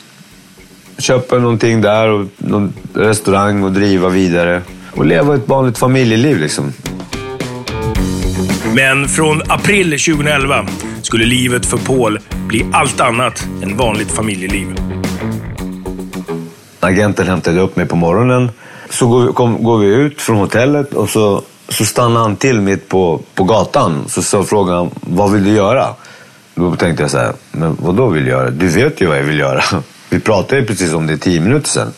Köpa 0.99 1.39
någonting 1.39 1.81
där, 1.81 2.09
och 2.09 2.27
någon 2.37 2.73
restaurang 2.95 3.63
och 3.63 3.73
driva 3.73 4.09
vidare. 4.09 4.63
Och 4.95 5.07
leva 5.07 5.35
ett 5.35 5.49
vanligt 5.49 5.79
familjeliv 5.79 6.39
liksom. 6.39 6.73
Men 8.75 9.09
från 9.09 9.43
april 9.49 9.91
2011 9.91 10.67
skulle 11.03 11.25
livet 11.25 11.67
för 11.67 11.79
Paul 11.79 12.19
bli 12.49 12.67
allt 12.73 13.01
annat 13.01 13.47
än 13.63 13.77
vanligt 13.77 14.11
familjeliv. 14.11 14.67
Agenten 16.81 17.27
hämtade 17.27 17.61
upp 17.61 17.77
mig 17.77 17.87
på 17.87 17.97
morgonen. 17.97 18.51
Så 18.91 19.09
går 19.09 19.27
vi, 19.27 19.33
kom, 19.33 19.65
går 19.65 19.79
vi 19.79 19.87
ut 19.87 20.23
från 20.23 20.37
hotellet 20.37 20.95
och 20.95 21.11
så, 21.11 21.43
så 21.69 21.85
stannade 21.85 22.21
han 22.21 22.37
till 22.37 22.61
mitt 22.61 22.89
på, 22.89 23.21
på 23.35 23.45
gatan. 23.45 24.05
Så, 24.09 24.23
så 24.23 24.45
frågade 24.45 24.79
han, 24.79 24.91
vad 25.01 25.33
vill 25.33 25.45
du 25.45 25.51
göra? 25.51 25.95
Då 26.55 26.77
tänkte 26.77 27.03
jag 27.03 27.11
så 27.11 27.19
här, 27.19 27.33
men 27.51 27.77
vad 27.81 27.95
då 27.95 28.07
vill 28.09 28.27
jag 28.27 28.39
göra? 28.39 28.51
Du 28.51 28.69
vet 28.69 29.01
ju 29.01 29.07
vad 29.07 29.19
jag 29.19 29.23
vill 29.23 29.39
göra. 29.39 29.65
Vi 30.09 30.21
pratade 30.21 30.61
ju 30.61 30.67
precis 30.67 30.93
om 30.93 31.07
det 31.07 31.19
tio 31.19 31.41
minuter 31.41 31.69
sedan. 31.69 31.93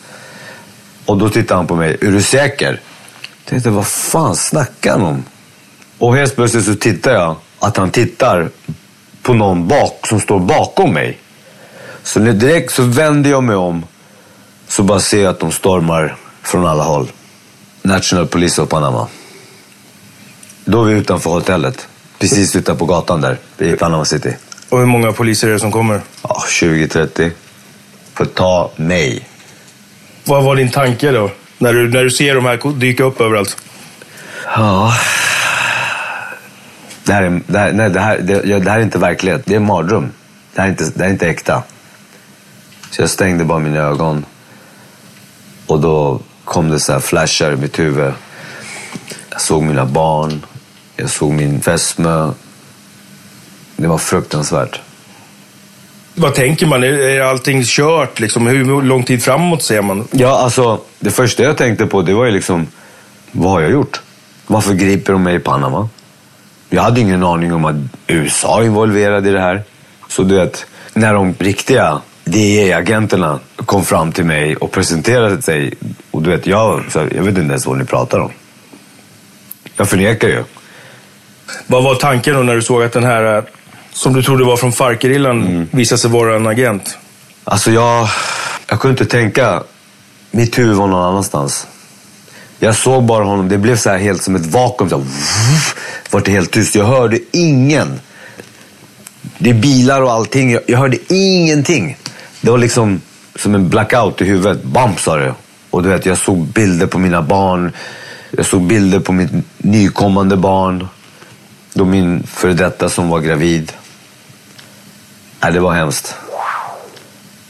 Och 1.05 1.17
då 1.17 1.29
tittade 1.29 1.59
han 1.59 1.67
på 1.67 1.75
mig, 1.75 1.97
är 2.01 2.11
du 2.11 2.21
säker? 2.21 2.81
Jag 3.21 3.49
tänkte, 3.49 3.69
vad 3.69 3.87
fan 3.87 4.35
snackar 4.35 4.91
han 4.91 5.01
om? 5.01 5.23
Och 5.97 6.15
helt 6.15 6.35
plötsligt 6.35 6.65
så 6.65 6.75
tittar 6.75 7.13
jag 7.13 7.35
att 7.59 7.77
han 7.77 7.91
tittar 7.91 8.49
på 9.21 9.33
någon 9.33 9.67
bak, 9.67 10.07
som 10.07 10.19
står 10.19 10.39
bakom 10.39 10.93
mig. 10.93 11.17
Så 12.03 12.19
direkt 12.19 12.73
så 12.73 12.83
vänder 12.83 13.29
jag 13.29 13.43
mig 13.43 13.55
om 13.55 13.85
så 14.67 14.83
bara 14.83 14.99
ser 14.99 15.23
jag 15.23 15.29
att 15.29 15.39
de 15.39 15.51
stormar 15.51 16.15
från 16.41 16.65
alla 16.65 16.83
håll. 16.83 17.11
National 17.81 18.27
Police 18.27 18.61
of 18.61 18.69
Panama. 18.69 19.07
Då 20.65 20.83
är 20.83 20.87
vi 20.87 20.93
utanför 20.93 21.29
hotellet. 21.29 21.87
Precis 22.19 22.65
på 22.65 22.85
gatan 22.85 23.21
där 23.21 23.37
i 23.57 23.75
Panama 23.75 24.05
City. 24.05 24.35
Och 24.69 24.79
hur 24.79 24.85
många 24.85 25.11
poliser 25.11 25.47
är 25.47 25.51
det 25.51 25.59
som 25.59 25.71
kommer? 25.71 26.01
Ja, 26.21 26.43
20-30. 26.47 27.31
För 28.13 28.25
ta 28.25 28.71
mig. 28.75 29.27
Vad 30.23 30.43
var 30.43 30.55
din 30.55 30.71
tanke 30.71 31.11
då? 31.11 31.31
När 31.57 31.73
du, 31.73 31.89
när 31.89 32.03
du 32.03 32.11
ser 32.11 32.35
de 32.35 32.45
här 32.45 32.79
dyka 32.79 33.03
upp 33.03 33.21
överallt? 33.21 33.57
Ja. 34.55 34.93
Det 37.03 37.13
här, 37.13 37.23
är, 37.23 37.41
det, 37.47 37.59
här, 37.59 37.73
nej, 37.73 37.89
det, 37.89 37.99
här, 37.99 38.19
det, 38.19 38.59
det 38.59 38.71
här 38.71 38.79
är 38.79 38.83
inte 38.83 38.97
verklighet. 38.97 39.41
Det 39.45 39.53
är 39.53 39.57
en 39.57 39.65
mardröm. 39.65 40.11
Det 40.53 40.61
här 40.61 40.67
är 40.67 40.71
inte, 40.71 40.83
det 40.83 40.99
här 40.99 41.07
är 41.07 41.13
inte 41.13 41.29
äkta. 41.29 41.63
Så 42.91 43.01
jag 43.01 43.09
stängde 43.09 43.43
bara 43.45 43.59
mina 43.59 43.79
ögon. 43.79 44.25
Och 45.67 45.79
då 45.79 46.21
kom 46.45 46.69
det 46.69 46.79
så 46.79 46.93
här 46.93 46.99
flashar 46.99 47.51
i 47.51 47.55
mitt 47.55 47.79
huvud. 47.79 48.13
Jag 49.39 49.43
såg 49.43 49.63
mina 49.63 49.85
barn. 49.85 50.45
Jag 50.95 51.09
såg 51.09 51.31
min 51.31 51.61
fästmö. 51.61 52.31
Det 53.75 53.87
var 53.87 53.97
fruktansvärt. 53.97 54.81
Vad 56.15 56.35
tänker 56.35 56.67
man? 56.67 56.83
Är, 56.83 57.21
allting 57.21 57.63
kört? 57.63 58.19
Liksom? 58.19 58.47
Hur 58.47 58.81
lång 58.81 59.03
tid 59.03 59.23
framåt 59.23 59.63
ser 59.63 59.81
man? 59.81 60.07
Ja, 60.11 60.39
alltså 60.39 60.79
det 60.99 61.11
första 61.11 61.43
jag 61.43 61.57
tänkte 61.57 61.85
på 61.85 62.01
det 62.01 62.13
var 62.13 62.25
ju 62.25 62.31
liksom, 62.31 62.67
vad 63.31 63.51
har 63.51 63.61
jag 63.61 63.71
gjort? 63.71 64.01
Varför 64.47 64.73
griper 64.73 65.13
de 65.13 65.23
mig 65.23 65.35
i 65.35 65.39
Panama? 65.39 65.89
Jag 66.69 66.81
hade 66.81 67.01
ingen 67.01 67.23
aning 67.23 67.53
om 67.53 67.65
att 67.65 67.75
USA 68.07 68.61
är 68.61 68.65
involverad 68.65 69.27
i 69.27 69.31
det 69.31 69.41
här. 69.41 69.63
Så 70.07 70.23
du 70.23 70.35
vet, 70.35 70.65
när 70.93 71.13
de 71.13 71.35
riktiga 71.39 72.01
DEA-agenterna 72.23 73.39
kom 73.55 73.85
fram 73.85 74.11
till 74.11 74.25
mig 74.25 74.55
och 74.55 74.71
presenterade 74.71 75.41
sig. 75.41 75.73
Och 76.11 76.21
du 76.21 76.29
vet, 76.29 76.47
jag, 76.47 76.83
jag 76.93 77.23
vet 77.23 77.37
inte 77.37 77.41
ens 77.41 77.65
vad 77.65 77.77
ni 77.77 77.85
pratar 77.85 78.19
om. 78.19 78.31
Jag 79.79 79.89
förnekar 79.89 80.27
ju. 80.27 80.43
Vad 81.67 81.83
var 81.83 81.95
tanken 81.95 82.35
då 82.35 82.43
när 82.43 82.55
du 82.55 82.61
såg 82.61 82.83
att 82.83 82.93
den 82.93 83.03
här, 83.03 83.37
eh, 83.37 83.43
som 83.91 84.13
du 84.13 84.23
trodde 84.23 84.43
var 84.43 84.57
från 84.57 84.71
Farc-gerillan, 84.71 85.67
visade 85.71 85.99
sig 85.99 86.09
vara 86.09 86.35
en 86.35 86.47
agent? 86.47 86.97
Alltså 87.43 87.71
jag, 87.71 88.09
jag 88.67 88.79
kunde 88.79 89.01
inte 89.01 89.11
tänka. 89.17 89.63
Mitt 90.31 90.59
huvud 90.59 90.75
var 90.75 90.87
någon 90.87 91.05
annanstans. 91.05 91.67
Jag 92.59 92.75
såg 92.75 93.03
bara 93.03 93.23
honom. 93.23 93.49
Det 93.49 93.57
blev 93.57 93.75
så 93.75 93.89
här 93.89 93.97
helt 93.97 94.23
som 94.23 94.35
ett 94.35 94.45
vakuum. 94.45 94.89
Så 94.89 94.97
här, 94.97 95.05
vart 96.09 96.25
det 96.25 96.31
helt 96.31 96.51
tyst. 96.51 96.75
Jag 96.75 96.85
hörde 96.85 97.19
ingen. 97.31 97.99
Det 99.37 99.49
är 99.49 99.53
bilar 99.53 100.01
och 100.01 100.11
allting. 100.11 100.51
Jag, 100.51 100.61
jag 100.67 100.77
hörde 100.77 100.97
ingenting. 101.13 101.97
Det 102.41 102.51
var 102.51 102.57
liksom 102.57 103.01
som 103.35 103.55
en 103.55 103.69
blackout 103.69 104.21
i 104.21 104.25
huvudet. 104.25 104.63
Bam 104.63 104.97
sa 104.97 105.15
det. 105.15 105.33
Och 105.69 105.83
du 105.83 105.89
vet, 105.89 106.05
jag 106.05 106.17
såg 106.17 106.37
bilder 106.37 106.87
på 106.87 106.99
mina 106.99 107.21
barn. 107.21 107.71
Jag 108.31 108.45
såg 108.45 108.61
bilder 108.61 108.99
på 108.99 109.13
mitt 109.13 109.31
nykommande 109.57 110.37
barn. 110.37 110.87
Då 111.73 111.85
min 111.85 112.23
före 112.23 112.53
detta 112.53 112.89
som 112.89 113.09
var 113.09 113.19
gravid. 113.19 113.71
Nej, 115.41 115.53
det 115.53 115.59
var 115.59 115.73
hemskt. 115.73 116.15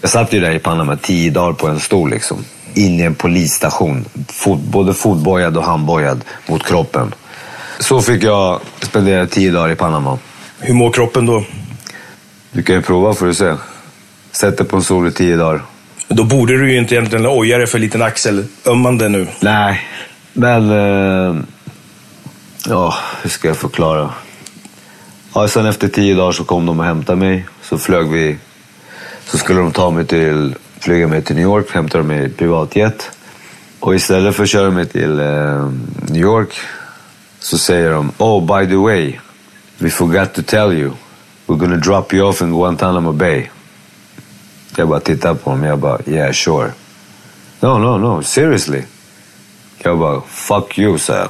Jag 0.02 0.12
satt 0.12 0.34
ju 0.34 0.40
där 0.40 0.52
i 0.52 0.60
Panama 0.60 0.96
tio 0.96 1.32
dagar 1.32 1.54
på 1.54 1.68
en 1.68 1.80
stol 1.80 2.10
liksom. 2.10 2.46
In 2.74 3.00
i 3.00 3.04
en 3.04 3.16
polisstation. 3.16 4.06
Fot, 4.28 4.60
både 4.60 4.94
fotbojad 4.94 5.58
och 5.58 5.64
handbojad 5.64 6.24
mot 6.48 6.64
kroppen. 6.64 7.14
Så 7.80 8.02
fick 8.02 8.24
jag 8.24 8.62
spendera 8.82 9.28
tio 9.28 9.52
dagar 9.52 9.72
i 9.72 9.76
Panama. 9.76 10.18
Hur 10.60 10.74
mår 10.74 10.92
kroppen 10.92 11.26
då? 11.26 11.44
Du 12.52 12.64
kan 12.64 12.76
ju 12.76 12.82
prova 12.82 13.14
får 13.14 13.26
du 13.26 13.34
se. 13.34 13.56
Sätt 14.32 14.58
dig 14.58 14.68
på 14.68 14.76
en 14.76 14.84
stol 14.84 15.08
i 15.08 15.12
tio 15.12 15.38
dagar. 15.38 15.62
Då 16.08 16.24
borde 16.24 16.58
du 16.58 16.72
ju 16.72 16.78
inte 16.78 16.96
egentligen 16.96 17.26
oja 17.26 17.58
dig 17.58 17.68
för 17.68 17.78
en 17.78 17.82
liten 17.82 18.02
axelömmande 18.02 19.10
nu. 19.10 19.28
Nej, 19.40 19.82
men... 20.40 20.72
Eh, 20.72 21.44
ja, 22.66 22.96
hur 23.22 23.30
ska 23.30 23.48
jag 23.48 23.58
förklara? 23.58 24.10
Ja, 25.34 25.48
sen 25.48 25.66
efter 25.66 25.88
tio 25.88 26.16
dagar 26.16 26.32
så 26.32 26.44
kom 26.44 26.66
de 26.66 26.80
och 26.80 26.86
hämtade 26.86 27.20
mig. 27.20 27.46
Så 27.62 27.78
flög 27.78 28.08
vi... 28.08 28.38
Så 29.26 29.38
skulle 29.38 29.60
de 29.60 29.72
ta 29.72 29.92
mig 29.92 30.06
till... 30.06 30.56
Flyga 30.80 31.08
mig 31.08 31.22
till 31.22 31.36
New 31.36 31.44
York, 31.44 31.72
hämta 31.72 32.04
mig 32.04 32.26
i 32.26 32.30
privatjet. 32.30 33.12
Och 33.80 33.96
istället 33.96 34.36
för 34.36 34.44
att 34.44 34.50
köra 34.50 34.72
mig 34.72 34.86
till 34.86 35.20
eh, 35.20 35.72
New 36.10 36.22
York 36.22 36.60
så 37.40 37.58
säger 37.58 37.92
de 37.92 38.12
Oh, 38.18 38.60
by 38.60 38.68
the 38.70 38.76
way, 38.76 39.20
we 39.78 39.90
forgot 39.90 40.34
to 40.34 40.42
tell 40.42 40.74
you. 40.74 40.92
We're 41.48 41.58
gonna 41.58 41.76
drop 41.76 42.14
you 42.14 42.28
off 42.28 42.42
in 42.42 42.52
Guantanamo 42.52 43.12
Bay. 43.12 43.48
Jag 44.76 44.88
bara 44.88 45.00
tittar 45.00 45.34
på 45.34 45.50
dem 45.50 45.64
Jag 45.64 45.80
bara, 45.80 46.00
yeah 46.06 46.32
sure. 46.32 46.72
No, 47.60 47.78
no, 47.78 47.98
no, 47.98 48.24
seriously. 48.24 48.84
Jag 49.84 50.00
bara, 50.00 50.22
fuck 50.28 50.78
you, 50.78 50.98
sa 50.98 51.16
jag. 51.16 51.30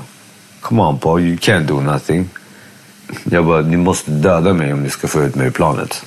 Come 0.62 0.82
on 0.82 1.00
Paul, 1.00 1.22
you 1.22 1.38
can't 1.38 1.66
do 1.66 1.82
nothing. 1.82 2.30
Jag 3.24 3.46
bara, 3.46 3.62
ni 3.62 3.78
måste 3.78 4.12
döda 4.12 4.54
mig 4.54 4.74
om 4.74 4.84
ni 4.84 4.90
ska 4.90 5.08
få 5.08 5.24
ut 5.24 5.36
mig 5.36 5.48
ur 5.48 5.52
planet. 5.52 6.06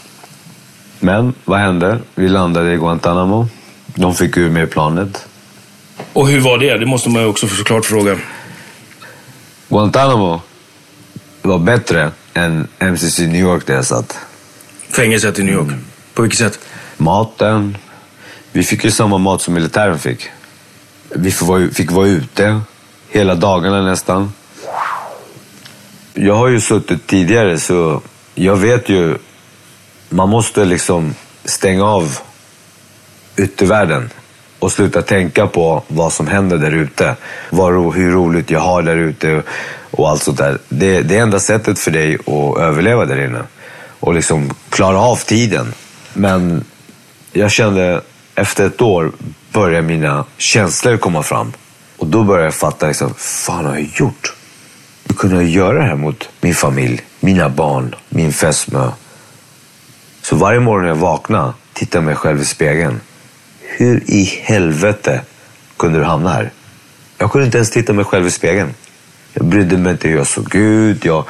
Men 1.00 1.34
vad 1.44 1.58
hände? 1.58 1.98
Vi 2.14 2.28
landade 2.28 2.72
i 2.72 2.76
Guantanamo. 2.76 3.48
De 3.86 4.14
fick 4.14 4.36
ur 4.36 4.50
mig 4.50 4.66
planet. 4.66 5.26
Och 6.12 6.28
hur 6.28 6.40
var 6.40 6.58
det? 6.58 6.78
Det 6.78 6.86
måste 6.86 7.08
man 7.10 7.22
ju 7.22 7.28
också 7.28 7.48
såklart 7.48 7.84
fråga. 7.84 8.18
Guantanamo 9.68 10.40
var 11.42 11.58
bättre 11.58 12.10
än 12.34 12.68
MCC 12.78 13.18
New 13.18 13.40
York 13.40 13.66
där 13.66 13.74
jag 13.74 13.84
satt. 13.84 14.18
Fängelset 14.96 15.38
i 15.38 15.42
New 15.42 15.54
York. 15.54 15.72
På 16.14 16.22
vilket 16.22 16.38
sätt? 16.38 16.58
Maten. 16.96 17.76
Vi 18.52 18.62
fick 18.62 18.84
ju 18.84 18.90
samma 18.90 19.18
mat 19.18 19.42
som 19.42 19.54
militären 19.54 19.98
fick. 19.98 20.28
Vi 21.14 21.30
fick 21.72 21.90
vara, 21.90 22.06
ute 22.06 22.60
hela 23.08 23.34
dagarna 23.34 23.82
nästan. 23.82 24.32
Jag 26.14 26.34
har 26.34 26.48
ju 26.48 26.60
suttit 26.60 27.06
tidigare 27.06 27.58
så 27.58 28.00
jag 28.34 28.56
vet 28.56 28.88
ju. 28.88 29.18
Man 30.08 30.28
måste 30.28 30.64
liksom 30.64 31.14
stänga 31.44 31.84
av 31.84 32.18
yttervärlden 33.36 34.10
och 34.58 34.72
sluta 34.72 35.02
tänka 35.02 35.46
på 35.46 35.82
vad 35.88 36.12
som 36.12 36.26
händer 36.26 36.58
där 36.58 36.70
ute. 36.70 37.16
Hur 37.50 38.10
roligt 38.10 38.50
jag 38.50 38.60
har 38.60 38.82
där 38.82 38.96
ute 38.96 39.42
och 39.90 40.08
allt 40.10 40.22
sånt 40.22 40.38
där. 40.38 40.58
Det, 40.68 41.02
det 41.02 41.16
är 41.16 41.22
enda 41.22 41.40
sättet 41.40 41.78
för 41.78 41.90
dig 41.90 42.14
att 42.14 42.58
överleva 42.58 43.04
där 43.04 43.24
inne. 43.24 43.42
Och 44.00 44.14
liksom 44.14 44.54
klara 44.68 45.00
av 45.00 45.16
tiden. 45.16 45.74
Men 46.14 46.64
jag 47.32 47.50
kände 47.50 48.00
efter 48.34 48.66
ett 48.66 48.82
år, 48.82 49.12
börjar 49.52 49.82
mina 49.82 50.24
känslor 50.36 50.96
komma 50.96 51.22
fram. 51.22 51.52
Och 51.96 52.06
då 52.06 52.24
börjar 52.24 52.44
jag 52.44 52.54
fatta, 52.54 52.86
liksom, 52.86 53.14
fan 53.14 53.64
har 53.64 53.74
jag 53.74 53.88
gjort? 53.94 54.34
Hur 55.08 55.14
kunde 55.14 55.36
jag 55.36 55.44
göra 55.44 55.78
det 55.78 55.84
här 55.84 55.96
mot 55.96 56.28
min 56.40 56.54
familj, 56.54 57.00
mina 57.20 57.48
barn, 57.48 57.94
min 58.08 58.32
fästmö? 58.32 58.90
Så 60.22 60.36
varje 60.36 60.60
morgon 60.60 60.82
när 60.82 60.88
jag 60.88 60.96
vaknar 60.96 61.52
tittar 61.72 61.98
jag 61.98 62.04
mig 62.04 62.14
själv 62.14 62.42
i 62.42 62.44
spegeln. 62.44 63.00
Hur 63.60 64.02
i 64.06 64.24
helvete 64.42 65.20
kunde 65.76 65.98
du 65.98 66.04
hamna 66.04 66.30
här? 66.30 66.52
Jag 67.18 67.32
kunde 67.32 67.44
inte 67.44 67.58
ens 67.58 67.70
titta 67.70 67.92
mig 67.92 68.04
själv 68.04 68.26
i 68.26 68.30
spegeln. 68.30 68.74
Jag 69.32 69.46
brydde 69.46 69.76
mig 69.76 69.92
inte 69.92 70.08
hur 70.08 70.16
jag 70.16 70.26
såg 70.26 70.54
ut. 70.54 71.04
Jag, 71.04 71.24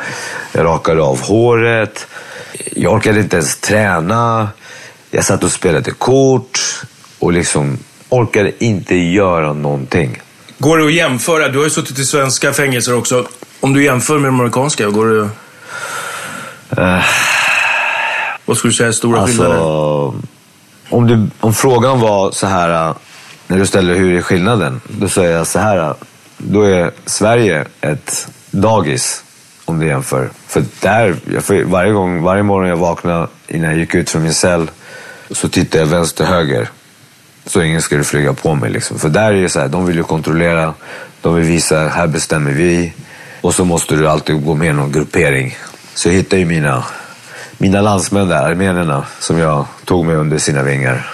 jag 0.52 0.64
rakade 0.64 1.02
av 1.02 1.20
håret. 1.20 2.06
Jag 2.72 2.92
orkade 2.92 3.20
inte 3.20 3.36
ens 3.36 3.56
träna. 3.56 4.48
Jag 5.10 5.24
satt 5.24 5.44
och 5.44 5.52
spelade 5.52 5.90
kort 5.90 6.60
och 7.18 7.32
liksom 7.32 7.78
orkade 8.12 8.64
inte 8.64 8.96
göra 8.96 9.52
någonting. 9.52 10.22
Går 10.58 10.78
det 10.78 10.84
att 10.84 10.92
jämföra? 10.92 11.48
Du 11.48 11.58
har 11.58 11.64
ju 11.64 11.70
suttit 11.70 11.98
i 11.98 12.04
svenska 12.04 12.52
fängelser 12.52 12.94
också. 12.94 13.26
Om 13.60 13.72
du 13.72 13.84
jämför 13.84 14.18
med 14.18 14.28
de 14.28 14.40
amerikanska, 14.40 14.86
går 14.90 15.06
det... 15.06 15.28
Uh, 16.82 17.04
Vad 18.44 18.56
skulle 18.56 18.70
du 18.70 18.76
säga 18.76 18.88
är 18.88 18.92
stora 18.92 19.20
alltså, 19.20 19.42
skillnader? 19.42 19.62
Om, 20.88 21.06
du, 21.06 21.26
om 21.40 21.54
frågan 21.54 22.00
var 22.00 22.30
så 22.30 22.46
här, 22.46 22.88
äh, 22.88 22.94
när 23.46 23.58
du 23.58 23.66
ställer 23.66 23.94
hur 23.94 24.14
är 24.14 24.22
skillnaden? 24.22 24.80
Då 24.88 25.08
säger 25.08 25.36
jag 25.36 25.46
så 25.46 25.58
här, 25.58 25.78
äh, 25.78 25.94
då 26.36 26.62
är 26.62 26.90
Sverige 27.06 27.66
ett 27.80 28.28
dagis 28.50 29.24
om 29.64 29.78
du 29.78 29.86
jämför. 29.86 30.30
För 30.46 30.64
där, 30.80 31.16
får, 31.40 31.64
varje 31.64 31.92
gång, 31.92 32.22
varje 32.22 32.42
morgon 32.42 32.68
jag 32.68 32.76
vaknade 32.76 33.26
innan 33.48 33.70
jag 33.70 33.78
gick 33.78 33.94
ut 33.94 34.10
från 34.10 34.22
min 34.22 34.34
cell 34.34 34.70
så 35.30 35.48
tittade 35.48 35.84
jag 35.84 35.90
vänster 35.90 36.24
höger. 36.24 36.68
Så 37.46 37.62
ingen 37.62 37.82
skulle 37.82 38.04
flyga 38.04 38.32
på 38.32 38.54
mig. 38.54 38.70
Liksom. 38.70 38.98
För 38.98 39.08
där 39.08 39.32
är 39.32 39.42
det 39.42 39.48
så 39.48 39.60
här, 39.60 39.68
de 39.68 39.86
vill 39.86 39.96
ju 39.96 40.02
kontrollera, 40.02 40.74
de 41.20 41.34
vill 41.34 41.44
visa, 41.44 41.88
här 41.88 42.06
bestämmer 42.06 42.50
vi. 42.50 42.92
Och 43.40 43.54
så 43.54 43.64
måste 43.64 43.96
du 43.96 44.08
alltid 44.08 44.44
gå 44.44 44.54
med 44.54 44.68
i 44.68 44.72
någon 44.72 44.92
gruppering. 44.92 45.56
Så 45.94 46.08
jag 46.08 46.14
hittade 46.14 46.40
ju 46.40 46.46
mina, 46.46 46.84
mina 47.58 47.80
landsmän 47.80 48.28
där, 48.28 48.42
armenierna, 48.42 49.06
som 49.18 49.38
jag 49.38 49.66
tog 49.84 50.06
med 50.06 50.16
under 50.16 50.38
sina 50.38 50.62
vingar. 50.62 51.06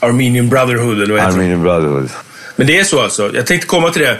Armenian 0.00 0.48
Brotherhood, 0.48 1.02
eller 1.02 1.12
vad 1.14 1.22
heter? 1.22 1.32
Armenian 1.32 1.62
Brotherhood. 1.62 2.10
Men 2.56 2.66
det 2.66 2.78
är 2.78 2.84
så 2.84 3.02
alltså. 3.02 3.30
Jag 3.34 3.46
tänkte 3.46 3.66
komma 3.66 3.90
till 3.90 4.02
det. 4.02 4.18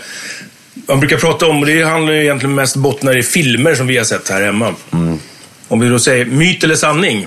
Man 0.88 1.00
brukar 1.00 1.16
prata 1.16 1.46
om, 1.46 1.60
och 1.60 1.66
det 1.66 1.82
handlar 1.82 2.12
ju 2.12 2.22
egentligen 2.22 2.54
mest 2.54 2.76
bottnar 2.76 3.16
i 3.16 3.22
filmer 3.22 3.74
som 3.74 3.86
vi 3.86 3.96
har 3.96 4.04
sett 4.04 4.28
här 4.30 4.42
hemma. 4.42 4.74
Om 5.68 5.80
vi 5.80 5.88
då 5.88 5.98
säger 5.98 6.24
myt 6.24 6.64
eller 6.64 6.76
sanning. 6.76 7.26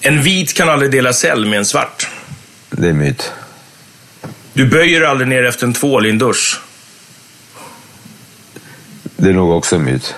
En 0.00 0.22
vit 0.22 0.54
kan 0.54 0.68
aldrig 0.68 0.90
dela 0.90 1.12
cell 1.12 1.46
med 1.46 1.58
en 1.58 1.64
svart. 1.64 2.08
Det 2.70 2.88
är 2.88 2.92
myt. 2.92 3.32
Du 4.52 4.66
böjer 4.66 5.02
aldrig 5.02 5.28
ner 5.28 5.44
efter 5.44 5.66
en 5.66 5.72
tvål 5.72 6.06
i 6.06 6.10
en 6.10 6.18
dusch. 6.18 6.60
Det 9.16 9.28
är 9.28 9.32
nog 9.32 9.50
också 9.50 9.76
en 9.76 9.84
myt. 9.84 10.14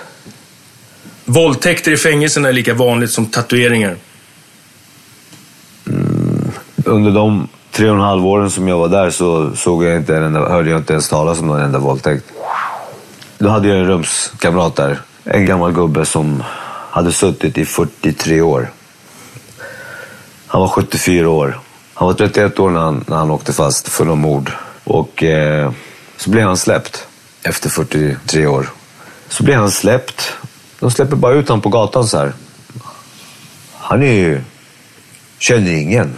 Våldtäkter 1.25 1.91
i 1.91 1.97
fängelserna 1.97 2.49
är 2.49 2.53
lika 2.53 2.73
vanligt 2.73 3.11
som 3.11 3.25
tatueringar. 3.25 3.95
Under 6.85 7.11
de 7.11 7.47
tre 7.71 7.89
och 7.89 7.95
en 7.95 8.01
halv 8.01 8.25
åren 8.25 8.49
som 8.49 8.67
jag 8.67 8.77
var 8.77 8.87
där 8.87 9.09
så 9.09 9.55
såg 9.55 9.83
jag 9.83 9.97
inte 9.97 10.15
en 10.15 10.23
enda, 10.23 10.39
hörde 10.49 10.69
jag 10.69 10.79
inte 10.79 10.93
ens 10.93 11.09
talas 11.09 11.39
om 11.39 11.47
någon 11.47 11.61
enda 11.61 11.79
våldtäkt. 11.79 12.25
Då 13.37 13.49
hade 13.49 13.67
jag 13.67 13.77
en 13.77 13.87
rumskamrat 13.87 14.75
där. 14.75 14.99
En 15.23 15.45
gammal 15.45 15.73
gubbe 15.73 16.05
som 16.05 16.43
hade 16.91 17.11
suttit 17.11 17.57
i 17.57 17.65
43 17.65 18.41
år. 18.41 18.71
Han 20.47 20.61
var 20.61 20.67
74 20.67 21.29
år. 21.29 21.59
Han 21.93 22.07
var 22.07 22.13
31 22.13 22.59
år 22.59 22.69
när 22.69 22.79
han, 22.79 23.05
när 23.07 23.17
han 23.17 23.31
åkte 23.31 23.53
fast 23.53 23.87
för 23.87 24.05
något 24.05 24.17
mord. 24.17 24.51
Och 24.83 25.23
eh, 25.23 25.71
så 26.17 26.29
blev 26.29 26.47
han 26.47 26.57
släppt 26.57 27.07
efter 27.43 27.69
43 27.69 28.47
år. 28.47 28.69
Så 29.29 29.43
blev 29.43 29.59
han 29.59 29.71
släppt. 29.71 30.33
De 30.79 30.91
släpper 30.91 31.15
bara 31.15 31.33
ut 31.33 31.47
honom 31.47 31.61
på 31.61 31.69
gatan 31.69 32.07
så 32.07 32.17
här. 32.17 32.33
Han 33.73 34.03
är 34.03 34.13
ju... 34.13 34.41
Känner 35.39 35.71
ingen. 35.71 36.17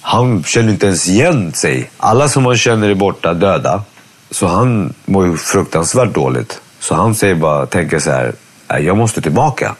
Han 0.00 0.44
känner 0.44 0.72
inte 0.72 0.86
ens 0.86 1.08
igen 1.08 1.52
sig. 1.52 1.90
Alla 1.96 2.28
som 2.28 2.46
han 2.46 2.56
känner 2.56 2.88
är 2.88 2.94
borta, 2.94 3.34
döda. 3.34 3.82
Så 4.30 4.46
han 4.46 4.94
mår 5.04 5.26
ju 5.26 5.36
fruktansvärt 5.36 6.14
dåligt. 6.14 6.60
Så 6.80 6.94
han 6.94 7.14
säger 7.14 7.34
bara, 7.34 7.66
tänker 7.66 7.98
så 7.98 8.10
här, 8.10 8.32
jag 8.78 8.96
måste 8.96 9.22
tillbaka. 9.22 9.76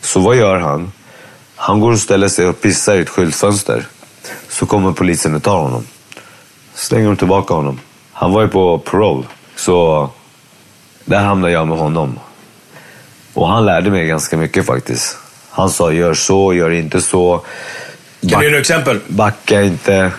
Så 0.00 0.20
vad 0.20 0.36
gör 0.36 0.58
han? 0.58 0.92
Han 1.56 1.80
går 1.80 1.92
och 1.92 1.98
ställer 1.98 2.28
sig 2.28 2.46
och 2.46 2.60
pissar 2.60 2.96
i 2.96 3.00
ett 3.00 3.08
skyltfönster. 3.08 3.86
Så 4.48 4.66
kommer 4.66 4.92
polisen 4.92 5.34
och 5.34 5.42
tar 5.42 5.58
honom. 5.58 5.86
Slänger 6.74 7.06
de 7.06 7.16
tillbaka 7.16 7.54
honom. 7.54 7.80
Han 8.12 8.32
var 8.32 8.42
ju 8.42 8.48
på 8.48 8.78
parole. 8.78 9.24
Så 9.56 10.10
där 11.04 11.20
hamnade 11.20 11.52
jag 11.52 11.68
med 11.68 11.78
honom. 11.78 12.18
Och 13.34 13.48
han 13.48 13.66
lärde 13.66 13.90
mig 13.90 14.06
ganska 14.06 14.36
mycket 14.36 14.66
faktiskt. 14.66 15.16
Han 15.50 15.70
sa, 15.70 15.92
gör 15.92 16.14
så, 16.14 16.54
gör 16.54 16.70
inte 16.70 17.00
så. 17.00 17.44
Kan 18.20 18.38
du 18.38 18.44
ge 18.44 18.50
några 18.50 18.60
exempel? 18.60 19.00
Backa 19.08 19.62
inte. 19.62 20.12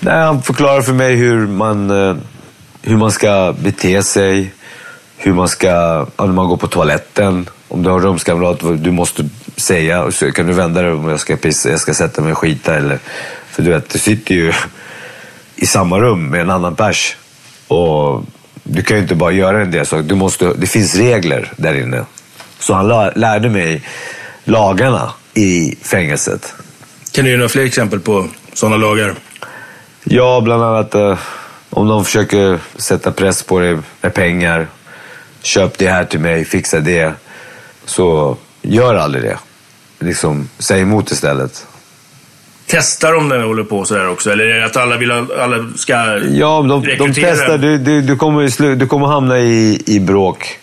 Nej, 0.00 0.22
han 0.22 0.42
förklarar 0.42 0.82
för 0.82 0.92
mig 0.92 1.14
hur 1.14 1.46
man, 1.46 1.90
eh, 1.90 2.16
hur 2.82 2.96
man 2.96 3.12
ska 3.12 3.54
bete 3.58 4.02
sig. 4.02 4.52
Hur 5.16 5.32
man 5.32 5.48
ska, 5.48 5.66
ja, 5.66 6.06
när 6.18 6.26
man 6.26 6.48
går 6.48 6.56
på 6.56 6.66
toaletten. 6.66 7.48
Om 7.68 7.82
du 7.82 7.90
har 7.90 8.00
rumskamrat, 8.00 8.58
du 8.78 8.90
måste 8.90 9.28
säga. 9.56 10.10
Så 10.10 10.32
kan 10.32 10.46
du 10.46 10.52
vända 10.52 10.82
dig 10.82 10.92
om 10.92 11.08
jag 11.08 11.20
ska 11.20 11.36
pissa, 11.36 11.70
jag 11.70 11.80
ska 11.80 11.94
sätta 11.94 12.22
mig 12.22 12.32
och 12.32 12.38
skita. 12.38 12.74
Eller, 12.76 12.98
för 13.50 13.62
du 13.62 13.70
vet, 13.70 13.90
du 13.90 13.98
sitter 13.98 14.34
ju 14.34 14.52
i 15.56 15.66
samma 15.66 15.98
rum 16.00 16.26
med 16.26 16.40
en 16.40 16.50
annan 16.50 16.76
pers. 16.76 17.16
Och 17.68 18.24
du 18.62 18.82
kan 18.82 18.96
ju 18.96 19.02
inte 19.02 19.14
bara 19.14 19.32
göra 19.32 19.62
en 19.62 19.70
del 19.70 19.86
saker. 19.86 20.02
Du 20.02 20.14
måste, 20.14 20.52
det 20.52 20.66
finns 20.66 20.96
regler 20.96 21.52
där 21.56 21.74
inne. 21.74 22.04
Så 22.58 22.74
han 22.74 22.88
la- 22.88 23.12
lärde 23.16 23.48
mig 23.48 23.82
lagarna 24.44 25.12
i 25.34 25.76
fängelset. 25.82 26.54
Kan 27.12 27.24
du 27.24 27.30
ge 27.30 27.36
några 27.36 27.48
fler 27.48 27.64
exempel 27.64 28.00
på 28.00 28.26
sådana 28.52 28.76
lagar? 28.76 29.14
Ja, 30.04 30.40
bland 30.40 30.62
annat 30.62 30.94
eh, 30.94 31.18
om 31.70 31.88
de 31.88 32.04
försöker 32.04 32.58
sätta 32.76 33.12
press 33.12 33.42
på 33.42 33.60
dig 33.60 33.78
med 34.00 34.14
pengar. 34.14 34.66
Köp 35.44 35.78
det 35.78 35.88
här 35.88 36.04
till 36.04 36.20
mig, 36.20 36.44
fixa 36.44 36.80
det. 36.80 37.12
Så 37.84 38.36
gör 38.62 38.94
aldrig 38.94 39.24
det. 39.24 39.38
liksom 39.98 40.48
säga 40.58 40.82
emot 40.82 41.10
istället. 41.10 41.66
Testar 42.66 43.12
de 43.12 43.28
när 43.28 43.38
de 43.38 43.44
håller 43.44 43.64
på 43.64 43.84
sådär 43.84 44.08
också? 44.08 44.30
Eller 44.30 44.44
är 44.44 44.60
det 44.60 44.66
att 44.66 44.76
alla, 44.76 44.96
vill, 44.96 45.10
alla 45.10 45.72
ska 45.76 45.92
Ja, 46.18 46.62
de, 46.68 46.96
de 46.98 47.14
testar. 47.14 47.58
Du, 47.58 47.78
du, 47.78 48.02
du, 48.02 48.16
kommer 48.16 48.74
du 48.74 48.86
kommer 48.86 49.06
hamna 49.06 49.38
i, 49.38 49.82
i 49.86 50.00
bråk 50.00 50.58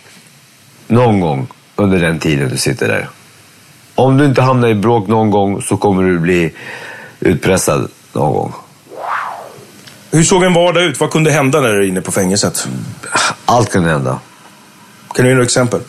någon 0.88 1.20
gång 1.20 1.48
under 1.76 2.00
den 2.00 2.20
tiden 2.20 2.50
du 2.50 2.58
sitter 2.58 2.88
där. 2.88 3.10
Om 3.96 4.18
du 4.18 4.26
inte 4.26 4.42
hamnar 4.42 4.68
i 4.68 4.76
bråk 4.76 5.08
någon 5.08 5.32
gång 5.32 5.62
så 5.62 5.78
kommer 5.78 6.04
du 6.04 6.20
bli 6.20 6.54
utpressad 7.20 7.88
någon 8.14 8.34
gång. 8.34 8.54
Hur 10.12 10.24
såg 10.24 10.44
en 10.44 10.54
vardag 10.54 10.84
ut? 10.84 11.00
Vad 11.00 11.12
kunde 11.12 11.32
hända 11.32 11.62
när 11.62 11.70
du 11.70 11.84
är 11.84 11.88
inne 11.88 12.02
på 12.02 12.12
fängelset? 12.12 12.68
Allt 13.46 13.72
kan 13.72 13.86
hända. 13.86 14.20
Kan 15.14 15.26
du 15.26 15.30
ge 15.30 15.36
några 15.36 15.46
exempel? 15.46 15.80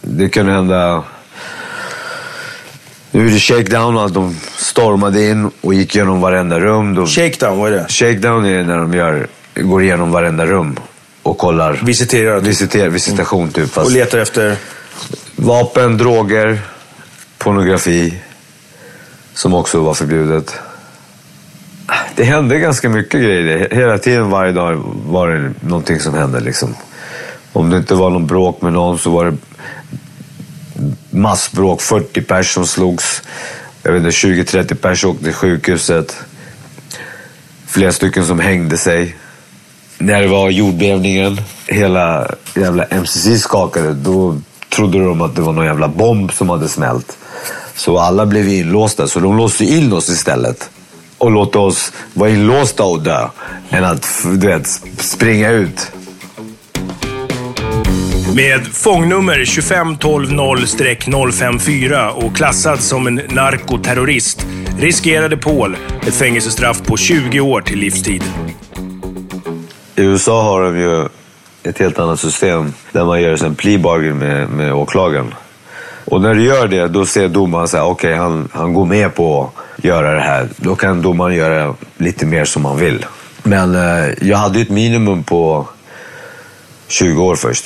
Det 0.00 0.28
kan 0.28 0.48
hända... 0.48 1.04
Nu 3.10 3.26
är 3.26 3.30
det 3.30 3.38
shakedown 3.38 3.98
att 3.98 4.14
de 4.14 4.36
stormade 4.56 5.24
in 5.24 5.50
och 5.60 5.74
gick 5.74 5.96
igenom 5.96 6.20
varenda 6.20 6.60
rum. 6.60 6.94
De... 6.94 7.06
Shakedown, 7.06 7.58
vad 7.58 7.72
är 7.72 7.76
det? 7.76 7.86
Shakedown 7.88 8.46
är 8.46 8.64
när 8.64 8.76
de 8.78 8.94
gör, 8.94 9.26
går 9.54 9.82
igenom 9.82 10.12
varenda 10.12 10.46
rum 10.46 10.76
och 11.22 11.38
kollar. 11.38 11.80
Visiterar. 11.82 12.38
typ. 12.38 12.48
Visiter, 12.48 12.88
visitation 12.88 13.48
typ. 13.48 13.70
Fast 13.70 13.86
Och 13.86 13.92
letar 13.92 14.18
efter... 14.18 14.56
vapen, 15.36 15.98
droger, 15.98 16.58
pornografi. 17.38 18.14
Som 19.34 19.54
också 19.54 19.80
var 19.80 19.94
förbjudet. 19.94 20.60
Det 22.16 22.24
hände 22.24 22.58
ganska 22.58 22.88
mycket 22.88 23.20
grejer. 23.20 23.68
Hela 23.70 23.98
tiden, 23.98 24.30
varje 24.30 24.52
dag 24.52 24.82
var 25.06 25.28
det 25.28 25.52
någonting 25.60 26.00
som 26.00 26.14
hände. 26.14 26.40
Liksom. 26.40 26.74
Om 27.54 27.70
det 27.70 27.76
inte 27.76 27.94
var 27.94 28.10
någon 28.10 28.26
bråk 28.26 28.62
med 28.62 28.72
någon 28.72 28.98
så 28.98 29.10
var 29.10 29.24
det 29.24 29.36
massbråk. 31.10 31.82
40 31.82 32.22
pers 32.22 32.54
som 32.54 32.66
slogs. 32.66 33.22
Jag 33.82 33.92
vet 33.92 34.04
inte, 34.04 34.10
20-30 34.10 34.74
pers 34.74 35.04
åkte 35.04 35.24
till 35.24 35.32
sjukhuset. 35.32 36.16
Flera 37.66 37.92
stycken 37.92 38.26
som 38.26 38.40
hängde 38.40 38.78
sig. 38.78 39.16
När 39.98 40.22
det 40.22 40.28
var 40.28 40.50
jordbävningen, 40.50 41.40
hela 41.66 42.28
jävla 42.54 42.84
MCC 42.84 43.42
skakade, 43.42 43.94
då 43.94 44.40
trodde 44.68 45.04
de 45.04 45.22
att 45.22 45.36
det 45.36 45.42
var 45.42 45.52
någon 45.52 45.66
jävla 45.66 45.88
bomb 45.88 46.32
som 46.32 46.48
hade 46.48 46.68
smält. 46.68 47.18
Så 47.74 47.98
alla 47.98 48.26
blev 48.26 48.48
inlåsta, 48.48 49.08
så 49.08 49.20
de 49.20 49.36
låste 49.36 49.64
in 49.64 49.92
oss 49.92 50.08
istället. 50.08 50.70
Och 51.18 51.30
låt 51.30 51.56
oss 51.56 51.92
vara 52.14 52.30
inlåsta 52.30 52.84
och 52.84 53.02
dö. 53.02 53.28
Än 53.70 53.84
att 53.84 54.08
du 54.24 54.46
vet, 54.46 54.66
springa 54.98 55.50
ut. 55.50 55.90
Med 58.34 58.66
fångnummer 58.66 59.38
25120-054 59.38 62.08
och 62.08 62.36
klassad 62.36 62.80
som 62.80 63.06
en 63.06 63.14
narkoterrorist 63.14 64.46
riskerade 64.78 65.36
Paul 65.36 65.76
ett 66.06 66.14
fängelsestraff 66.14 66.82
på 66.82 66.96
20 66.96 67.40
år 67.40 67.60
till 67.60 67.78
livstid. 67.78 68.24
I 69.96 70.02
USA 70.02 70.42
har 70.42 70.62
de 70.62 70.78
ju 70.78 71.08
ett 71.62 71.78
helt 71.78 71.98
annat 71.98 72.20
system 72.20 72.72
där 72.92 73.04
man 73.04 73.22
gör 73.22 73.44
en 73.44 73.54
plea 73.54 73.78
bargain 73.78 74.18
med, 74.18 74.48
med 74.48 74.74
åklagaren. 74.74 75.34
Och 76.04 76.20
när 76.20 76.34
du 76.34 76.42
gör 76.42 76.68
det, 76.68 76.88
då 76.88 77.06
ser 77.06 77.28
domaren 77.28 77.68
så 77.68 77.76
här, 77.76 77.84
okej, 77.84 78.14
han, 78.14 78.48
han 78.52 78.74
går 78.74 78.86
med 78.86 79.14
på 79.14 79.50
att 79.76 79.84
göra 79.84 80.14
det 80.14 80.20
här. 80.20 80.48
Då 80.56 80.76
kan 80.76 81.02
domaren 81.02 81.34
göra 81.34 81.74
lite 81.96 82.26
mer 82.26 82.44
som 82.44 82.64
han 82.64 82.76
vill. 82.76 83.06
Men 83.42 83.74
eh, 83.74 84.08
jag 84.20 84.36
hade 84.36 84.58
ju 84.58 84.62
ett 84.62 84.70
minimum 84.70 85.24
på 85.24 85.68
20 86.88 87.22
år 87.22 87.36
först. 87.36 87.64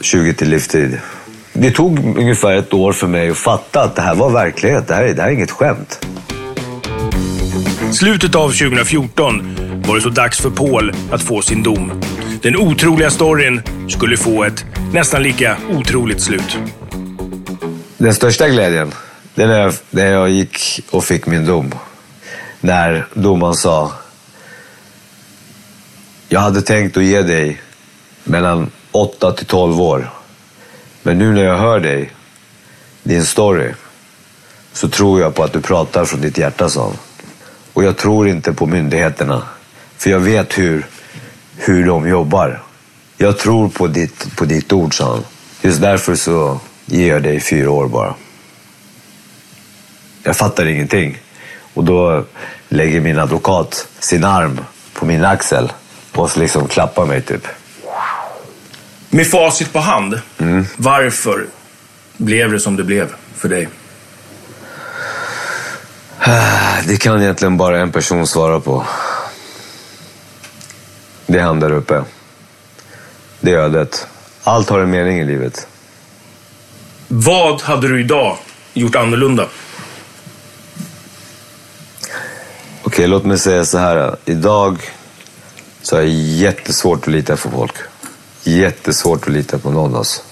20 0.00 0.34
till 0.34 0.48
livstid. 0.48 0.98
Det 1.52 1.70
tog 1.70 1.98
ungefär 2.18 2.56
ett 2.56 2.74
år 2.74 2.92
för 2.92 3.06
mig 3.06 3.30
att 3.30 3.36
fatta 3.38 3.82
att 3.82 3.96
det 3.96 4.02
här 4.02 4.14
var 4.14 4.30
verklighet. 4.30 4.88
Det 4.88 4.94
här, 4.94 5.04
är- 5.04 5.14
det 5.14 5.22
här 5.22 5.28
är 5.28 5.32
inget 5.32 5.50
skämt. 5.50 6.06
Slutet 7.92 8.34
av 8.34 8.48
2014 8.50 9.56
var 9.86 9.94
det 9.96 10.00
så 10.02 10.08
dags 10.08 10.40
för 10.40 10.50
Paul 10.50 10.92
att 11.10 11.22
få 11.22 11.42
sin 11.42 11.62
dom. 11.62 12.02
Den 12.42 12.56
otroliga 12.56 13.10
storyn 13.10 13.62
skulle 13.88 14.16
få 14.16 14.44
ett 14.44 14.64
nästan 14.92 15.22
lika 15.22 15.56
otroligt 15.70 16.20
slut. 16.20 16.58
Den 17.98 18.14
största 18.14 18.48
glädjen, 18.48 18.92
det 19.34 19.42
är 19.42 19.46
när 19.46 19.60
jag, 19.60 19.72
när 19.90 20.06
jag 20.12 20.28
gick 20.30 20.80
och 20.90 21.04
fick 21.04 21.26
min 21.26 21.46
dom. 21.46 21.74
När 22.60 23.06
domaren 23.14 23.54
sa, 23.54 23.92
jag 26.28 26.40
hade 26.40 26.62
tänkt 26.62 26.96
att 26.96 27.04
ge 27.04 27.22
dig 27.22 27.60
mellan 28.24 28.70
8 28.96 29.32
till 29.32 29.46
12 29.46 29.80
år. 29.80 30.10
Men 31.02 31.18
nu 31.18 31.32
när 31.32 31.44
jag 31.44 31.58
hör 31.58 31.80
dig, 31.80 32.12
din 33.02 33.24
story, 33.24 33.72
så 34.72 34.88
tror 34.88 35.20
jag 35.20 35.34
på 35.34 35.44
att 35.44 35.52
du 35.52 35.60
pratar 35.60 36.04
från 36.04 36.20
ditt 36.20 36.38
hjärta, 36.38 36.68
sa 36.68 36.82
han. 36.82 36.96
Och 37.72 37.84
jag 37.84 37.96
tror 37.96 38.28
inte 38.28 38.52
på 38.52 38.66
myndigheterna. 38.66 39.42
För 39.96 40.10
jag 40.10 40.20
vet 40.20 40.58
hur, 40.58 40.86
hur 41.56 41.86
de 41.86 42.08
jobbar. 42.08 42.62
Jag 43.16 43.38
tror 43.38 43.68
på 43.68 43.86
ditt, 43.86 44.36
på 44.36 44.44
ditt 44.44 44.72
ord, 44.72 44.96
sa 44.96 45.10
han. 45.10 45.24
Just 45.62 45.80
därför 45.80 46.14
så 46.14 46.60
ger 46.86 47.08
jag 47.08 47.22
dig 47.22 47.40
fyra 47.40 47.70
år 47.70 47.88
bara. 47.88 48.14
Jag 50.22 50.36
fattar 50.36 50.66
ingenting. 50.66 51.18
Och 51.74 51.84
då 51.84 52.24
lägger 52.68 53.00
min 53.00 53.18
advokat 53.18 53.88
sin 53.98 54.24
arm 54.24 54.60
på 54.92 55.06
min 55.06 55.24
axel 55.24 55.72
och 56.12 56.38
liksom 56.38 56.68
klappar 56.68 57.06
mig 57.06 57.22
typ. 57.22 57.46
Med 59.16 59.30
facit 59.30 59.72
på 59.72 59.78
hand, 59.78 60.20
varför 60.76 61.46
blev 62.16 62.52
det 62.52 62.60
som 62.60 62.76
det 62.76 62.84
blev 62.84 63.08
för 63.34 63.48
dig? 63.48 63.68
Det 66.86 66.96
kan 66.96 67.22
egentligen 67.22 67.56
bara 67.56 67.80
en 67.80 67.92
person 67.92 68.26
svara 68.26 68.60
på. 68.60 68.86
Det 71.26 71.38
är 71.38 71.42
han 71.42 71.60
där 71.60 71.72
uppe. 71.72 72.04
Det 73.40 73.52
är 73.52 73.56
ödet. 73.56 74.06
Allt 74.42 74.68
har 74.68 74.80
en 74.80 74.90
mening 74.90 75.18
i 75.18 75.24
livet. 75.24 75.66
Vad 77.08 77.62
hade 77.62 77.88
du 77.88 78.00
idag 78.00 78.38
gjort 78.74 78.96
annorlunda? 78.96 79.48
Okej, 82.82 83.06
låt 83.06 83.24
mig 83.24 83.38
säga 83.38 83.64
så 83.64 83.78
här. 83.78 84.16
Idag 84.24 84.78
så 85.82 85.96
är 85.96 86.00
det 86.00 86.08
jättesvårt 86.08 87.00
att 87.00 87.12
lita 87.12 87.36
på 87.36 87.50
folk. 87.50 87.74
Jättesvårt 88.46 89.22
att 89.26 89.32
lita 89.32 89.58
på 89.58 89.70
någon 89.70 89.94
oss. 89.94 90.22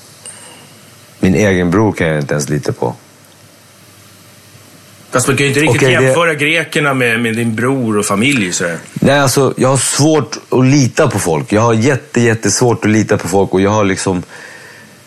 Min 1.20 1.35
egen 1.35 1.70
bror 1.70 1.92
kan 1.92 2.07
jag 2.07 2.20
inte 2.20 2.35
ens 2.35 2.48
lita 2.48 2.72
på. 2.72 2.94
Fast 5.11 5.29
man 5.29 5.37
kan 5.37 5.44
ju 5.44 5.48
inte 5.48 5.61
riktigt 5.61 5.83
Okej, 5.83 5.96
det- 5.96 6.03
jämföra 6.05 6.35
grekerna 6.35 6.94
med, 6.94 7.20
med 7.20 7.37
din 7.37 7.55
bror 7.55 7.98
och 7.98 8.07
familj. 8.07 8.53
Sådär. 8.53 8.79
Nej, 8.94 9.18
alltså, 9.20 9.55
jag 9.57 9.68
har 9.68 9.77
svårt 9.77 10.37
att 10.48 10.64
lita 10.66 11.09
på 11.11 11.18
folk. 11.18 11.53
Jag 11.53 11.62
har 11.62 11.74
jätte, 11.74 12.20
jättesvårt 12.20 12.85
att 12.85 12.90
lita 12.90 13.16
på 13.18 13.29
folk 13.29 13.53
och 13.55 13.61
jag 13.61 13.70
har 13.70 13.85
liksom... 13.85 14.22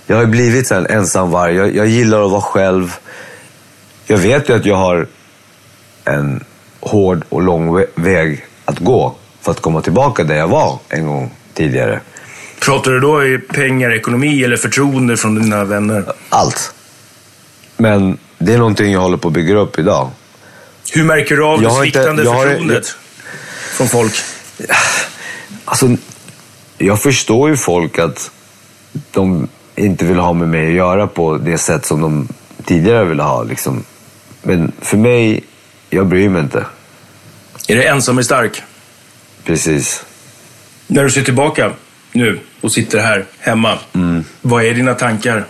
Jag 0.08 0.18
har 0.18 0.26
blivit 0.26 0.68
så 0.68 0.74
här 0.74 0.82
en 0.82 0.98
ensam 0.98 1.32
varg. 1.32 1.56
Jag, 1.56 1.76
jag 1.76 1.88
gillar 1.88 2.26
att 2.26 2.32
vara 2.32 2.42
själv. 2.42 2.96
Jag 4.06 4.18
vet 4.18 4.50
ju 4.50 4.56
att 4.56 4.66
jag 4.66 4.76
har 4.76 5.08
en 6.06 6.44
hård 6.80 7.24
och 7.30 7.42
lång 7.42 7.78
vä- 7.78 7.86
väg 7.96 8.46
att 8.66 8.80
gå 8.80 9.16
för 9.42 9.52
att 9.52 9.60
komma 9.62 9.82
tillbaka 9.82 10.24
där 10.24 10.36
jag 10.36 10.48
var 10.48 10.80
en 10.90 11.08
gång 11.08 11.32
tidigare. 11.54 12.00
Pratar 12.60 12.92
du 12.92 13.00
då 13.00 13.26
i 13.26 13.38
pengar, 13.38 13.92
ekonomi 13.92 14.44
eller 14.44 14.58
förtroende 14.58 15.18
från 15.18 15.42
dina 15.42 15.64
vänner? 15.64 16.14
Allt. 16.30 16.74
Men 17.78 18.18
det 18.38 18.54
är 18.54 18.58
någonting 18.58 18.92
jag 18.92 19.00
håller 19.00 19.18
på 19.18 19.28
att 19.28 19.34
bygga 19.34 19.56
upp 19.56 19.80
idag. 19.80 20.12
Hur 20.94 21.04
märker 21.04 21.36
du 21.38 21.44
av 21.44 21.64
Jag 21.64 21.72
det 21.72 21.76
har 21.76 21.86
inte- 21.86 22.00
sviktande 22.00 22.24
jag 22.24 22.32
har- 22.34 22.46
förtroendet 22.48 22.96
från 23.78 23.88
folk? 23.88 24.14
Alltså, 25.66 25.90
jag 26.78 27.02
förstår 27.02 27.50
ju 27.50 27.58
folk 27.58 28.00
att 28.00 28.32
de 29.12 29.48
inte 29.76 30.06
vill 30.06 30.18
ha 30.20 30.34
med 30.34 30.48
mig 30.48 30.68
att 30.68 30.74
göra 30.74 31.08
på 31.08 31.38
det 31.38 31.58
sätt 31.58 31.86
som 31.86 32.02
de 32.02 32.28
tidigare 32.66 33.06
ville 33.06 33.24
ha. 33.24 33.44
Liksom. 33.44 33.84
Men 34.44 34.72
för 34.82 34.98
mig, 34.98 35.44
jag 35.90 36.08
bryr 36.08 36.30
mig 36.30 36.42
inte. 36.42 36.66
Är 37.68 37.76
det 37.76 37.84
ensam 37.88 38.18
är 38.18 38.22
stark? 38.22 38.62
Precis. 39.44 40.04
När 40.88 41.04
du 41.04 41.10
ser 41.12 41.22
tillbaka 41.24 41.72
nu 42.18 42.40
och 42.62 42.72
sitter 42.72 43.00
här 43.00 43.26
hemma, 43.40 43.78
Mm. 43.94 44.24
vad 44.42 44.64
är 44.64 44.74
dina 44.74 44.94
tankar? 44.94 45.46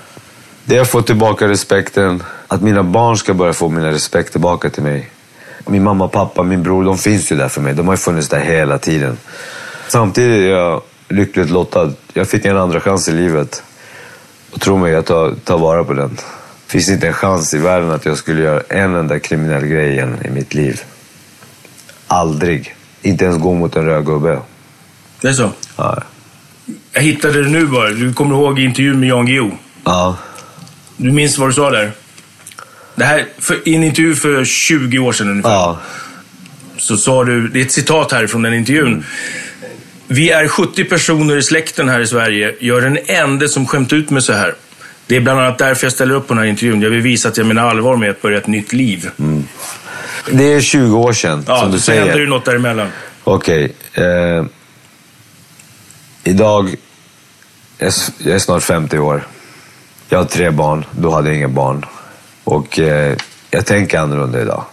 Det 0.66 0.78
är 0.78 0.82
att 0.82 0.90
få 0.90 1.02
tillbaka 1.02 1.48
respekten. 1.48 2.24
Att 2.48 2.62
mina 2.62 2.84
barn 2.84 3.18
ska 3.18 3.34
börja 3.34 3.54
få 3.54 3.70
mina 3.70 3.92
respekt 3.92 4.32
tillbaka 4.32 4.70
till 4.70 4.84
mig. 4.84 5.10
Min 5.68 5.84
mamma, 5.84 6.08
pappa, 6.08 6.44
min 6.44 6.64
bror, 6.64 6.84
de 6.86 6.98
finns 6.98 7.32
ju 7.32 7.36
där 7.36 7.48
för 7.50 7.62
mig. 7.62 7.74
De 7.74 7.88
har 7.88 7.94
ju 7.94 7.98
funnits 7.98 8.30
där 8.30 8.40
hela 8.40 8.78
tiden. 8.78 9.18
Samtidigt 9.88 10.38
är 10.46 10.50
jag 10.50 10.82
lyckligt 11.10 11.50
lottad. 11.50 11.94
Jag 12.14 12.28
fick 12.28 12.46
en 12.46 12.58
andra 12.58 12.80
chans 12.80 13.10
i 13.10 13.12
livet. 13.12 13.64
Och 14.52 14.62
tro 14.62 14.78
mig, 14.78 14.92
jag 14.94 15.06
tar, 15.06 15.36
tar 15.44 15.58
vara 15.58 15.84
på 15.84 15.94
den. 15.94 16.10
Det 16.66 16.72
finns 16.72 16.90
inte 16.90 17.08
en 17.08 17.14
chans 17.14 17.54
i 17.54 17.58
världen 17.58 17.92
att 17.92 18.06
jag 18.06 18.18
skulle 18.18 18.42
göra 18.42 18.62
en 18.70 18.96
enda 18.96 19.20
kriminell 19.20 19.66
grej 19.66 19.92
igen 19.92 20.18
i 20.26 20.30
mitt 20.30 20.54
liv. 20.54 20.82
Aldrig. 22.08 22.76
Inte 23.02 23.26
ens 23.26 23.38
gå 23.42 23.54
mot 23.54 23.76
en 23.76 23.86
röd 23.86 24.06
gubbe. 24.06 24.40
Det 25.22 25.28
är 25.28 25.34
så? 25.34 25.52
Ja. 25.78 25.98
Jag 26.94 27.02
hittade 27.02 27.44
det 27.44 27.50
nu 27.50 27.66
bara. 27.66 27.90
Du 27.90 28.14
kommer 28.14 28.36
ihåg 28.36 28.60
intervjun 28.60 29.00
med 29.00 29.10
Jan 29.10 29.26
Guillou? 29.26 29.52
ja. 29.84 30.18
Du 31.00 31.12
minns 31.12 31.38
vad 31.38 31.50
du 31.50 31.54
sa 31.54 31.70
där? 31.72 31.92
Det 32.96 33.06
här, 33.06 33.26
för, 33.40 33.68
i 33.68 33.76
en 33.76 33.84
intervju 33.84 34.16
för 34.16 34.46
20 34.46 35.00
år 35.00 35.14
sedan 35.14 35.30
ungefär. 35.30 35.50
Ja. 35.50 35.80
Så 36.78 36.98
sa 36.98 37.24
du, 37.24 37.48
det 37.48 37.60
är 37.60 37.66
ett 37.66 37.72
citat 37.72 38.12
här 38.12 38.28
från 38.28 38.42
den 38.42 38.54
intervjun. 38.54 39.06
Vi 40.08 40.30
är 40.30 40.48
70 40.48 40.84
personer 40.84 41.38
i 41.38 41.44
släkten 41.44 41.90
här 41.90 42.00
i 42.00 42.08
Sverige. 42.08 42.56
Jag 42.60 42.78
är 42.78 42.82
den 42.82 42.98
enda 43.06 43.48
som 43.48 43.66
skämt 43.68 43.94
ut 43.94 44.10
mig 44.10 44.22
så 44.22 44.34
här. 44.34 44.54
Det 45.08 45.16
är 45.16 45.20
bland 45.22 45.40
annat 45.40 45.58
därför 45.58 45.86
jag 45.86 45.94
ställer 45.94 46.16
upp 46.16 46.28
på 46.28 46.34
den 46.34 46.44
här 46.44 46.50
intervjun. 46.50 46.82
Jag 46.82 46.90
vill 46.90 47.02
visa 47.02 47.30
att 47.30 47.38
jag 47.38 47.48
menar 47.48 47.68
allvar 47.70 47.96
med 47.96 48.10
att 48.10 48.22
börja 48.22 48.38
ett 48.38 48.48
nytt 48.48 48.74
liv. 48.74 49.10
Det 50.32 50.54
är 50.54 50.62
20 50.62 50.98
år 50.98 51.14
sedan, 51.14 51.44
Ja, 51.48 51.60
som 51.60 51.72
du 51.72 51.80
så 51.80 51.92
händer 51.92 52.12
säger. 52.14 52.26
det 52.26 52.30
något 52.30 52.46
däremellan. 52.46 52.88
Okej. 53.24 53.74
Eh, 53.94 54.46
idag, 56.28 56.76
jag 57.78 57.88
är, 58.36 58.40
snart 58.40 58.63
50 58.63 59.00
år. 59.00 59.28
Jag 60.10 60.18
har 60.18 60.26
tre 60.26 60.50
barn, 60.50 60.86
då 60.92 61.12
hade 61.12 61.28
jag 61.28 61.38
inga 61.38 61.48
barn. 61.48 61.86
Och 62.44 62.80
eh, 62.80 63.18
jag 63.52 63.66
tänker 63.66 64.00
annorlunda 64.00 64.42
idag. 64.42 64.63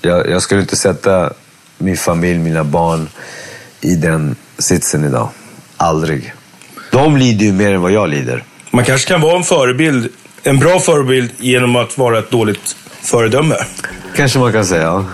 Jag, 0.00 0.30
jag 0.30 0.42
skulle 0.42 0.60
inte 0.60 0.76
sätta 0.76 1.32
min 1.78 1.96
familj, 1.96 2.38
mina 2.38 2.64
barn 2.64 3.08
i 3.80 3.94
den 3.94 4.36
sitsen 4.58 5.04
idag. 5.04 5.28
Aldrig. 5.76 6.34
De 6.90 7.16
lider 7.16 7.46
ju 7.46 7.52
mer 7.52 7.72
än 7.72 7.80
vad 7.80 7.92
jag 7.92 8.08
lider. 8.08 8.44
Man 8.70 8.84
kanske 8.84 9.08
kan 9.08 9.20
vara 9.20 9.36
en 9.36 9.44
förebild, 9.44 10.08
en 10.42 10.58
bra 10.58 10.80
förebild 10.80 11.30
genom 11.38 11.76
att 11.76 11.98
vara 11.98 12.18
ett 12.18 12.30
dåligt 12.30 12.76
föredöme. 13.00 13.56
Kanske 14.16 14.38
man 14.38 14.52
kan 14.52 14.66
säga. 14.66 15.04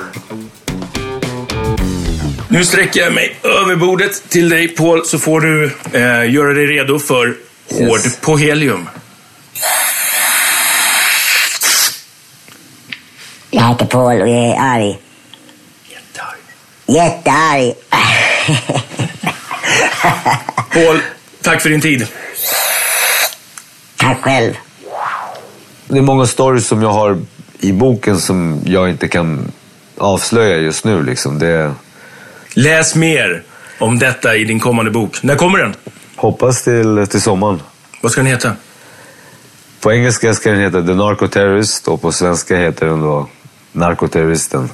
Nu 2.53 2.65
sträcker 2.65 3.01
jag 3.01 3.13
mig 3.13 3.37
över 3.43 3.77
bordet 3.77 4.29
till 4.29 4.49
dig 4.49 4.69
Paul 4.69 5.07
så 5.07 5.19
får 5.19 5.41
du 5.41 5.65
eh, 5.93 6.33
göra 6.33 6.55
dig 6.55 6.67
redo 6.67 6.99
för 6.99 7.37
hård 7.71 8.01
på 8.21 8.37
helium. 8.37 8.89
Jag 13.51 13.69
heter 13.69 13.87
Paul 13.87 14.21
och 14.21 14.29
jag 14.29 14.49
är 14.49 14.57
arg. 14.61 14.99
Jättearg. 16.87 17.75
Paul, 20.73 21.01
tack 21.43 21.61
för 21.61 21.71
din 21.71 21.81
tid. 21.81 22.07
Tack 23.97 24.23
själv. 24.23 24.53
Det 25.89 25.99
är 25.99 26.03
många 26.03 26.27
stories 26.27 26.67
som 26.67 26.83
jag 26.83 26.93
har 26.93 27.19
i 27.61 27.73
boken 27.73 28.21
som 28.21 28.61
jag 28.67 28.91
inte 28.91 29.09
kan 29.09 29.53
avslöja 29.99 30.57
just 30.57 30.85
nu. 30.85 31.03
Liksom. 31.03 31.39
Det 31.39 31.75
Läs 32.55 32.97
mer 32.97 33.43
om 33.81 33.99
detta 33.99 34.37
i 34.37 34.45
din 34.45 34.61
kommande 34.61 34.91
bok. 34.91 35.23
När 35.23 35.37
kommer 35.37 35.59
den? 35.59 35.75
hoppas 36.23 36.65
till, 36.65 37.07
till 37.11 37.23
sommaren. 37.23 37.63
Vad 38.03 38.13
ska 38.13 38.21
den 38.21 38.31
heta? 38.31 38.57
På 39.81 39.93
engelska 39.93 40.35
ska 40.35 40.51
den 40.51 40.61
heta 40.61 40.83
The 40.83 40.95
Narcoterrorist 40.95 41.89
och 41.89 42.03
på 42.03 42.13
svenska 42.13 42.57
heter 42.57 42.87
den 42.87 43.01
då 43.01 43.29
Narkoterroristen. 43.73 44.69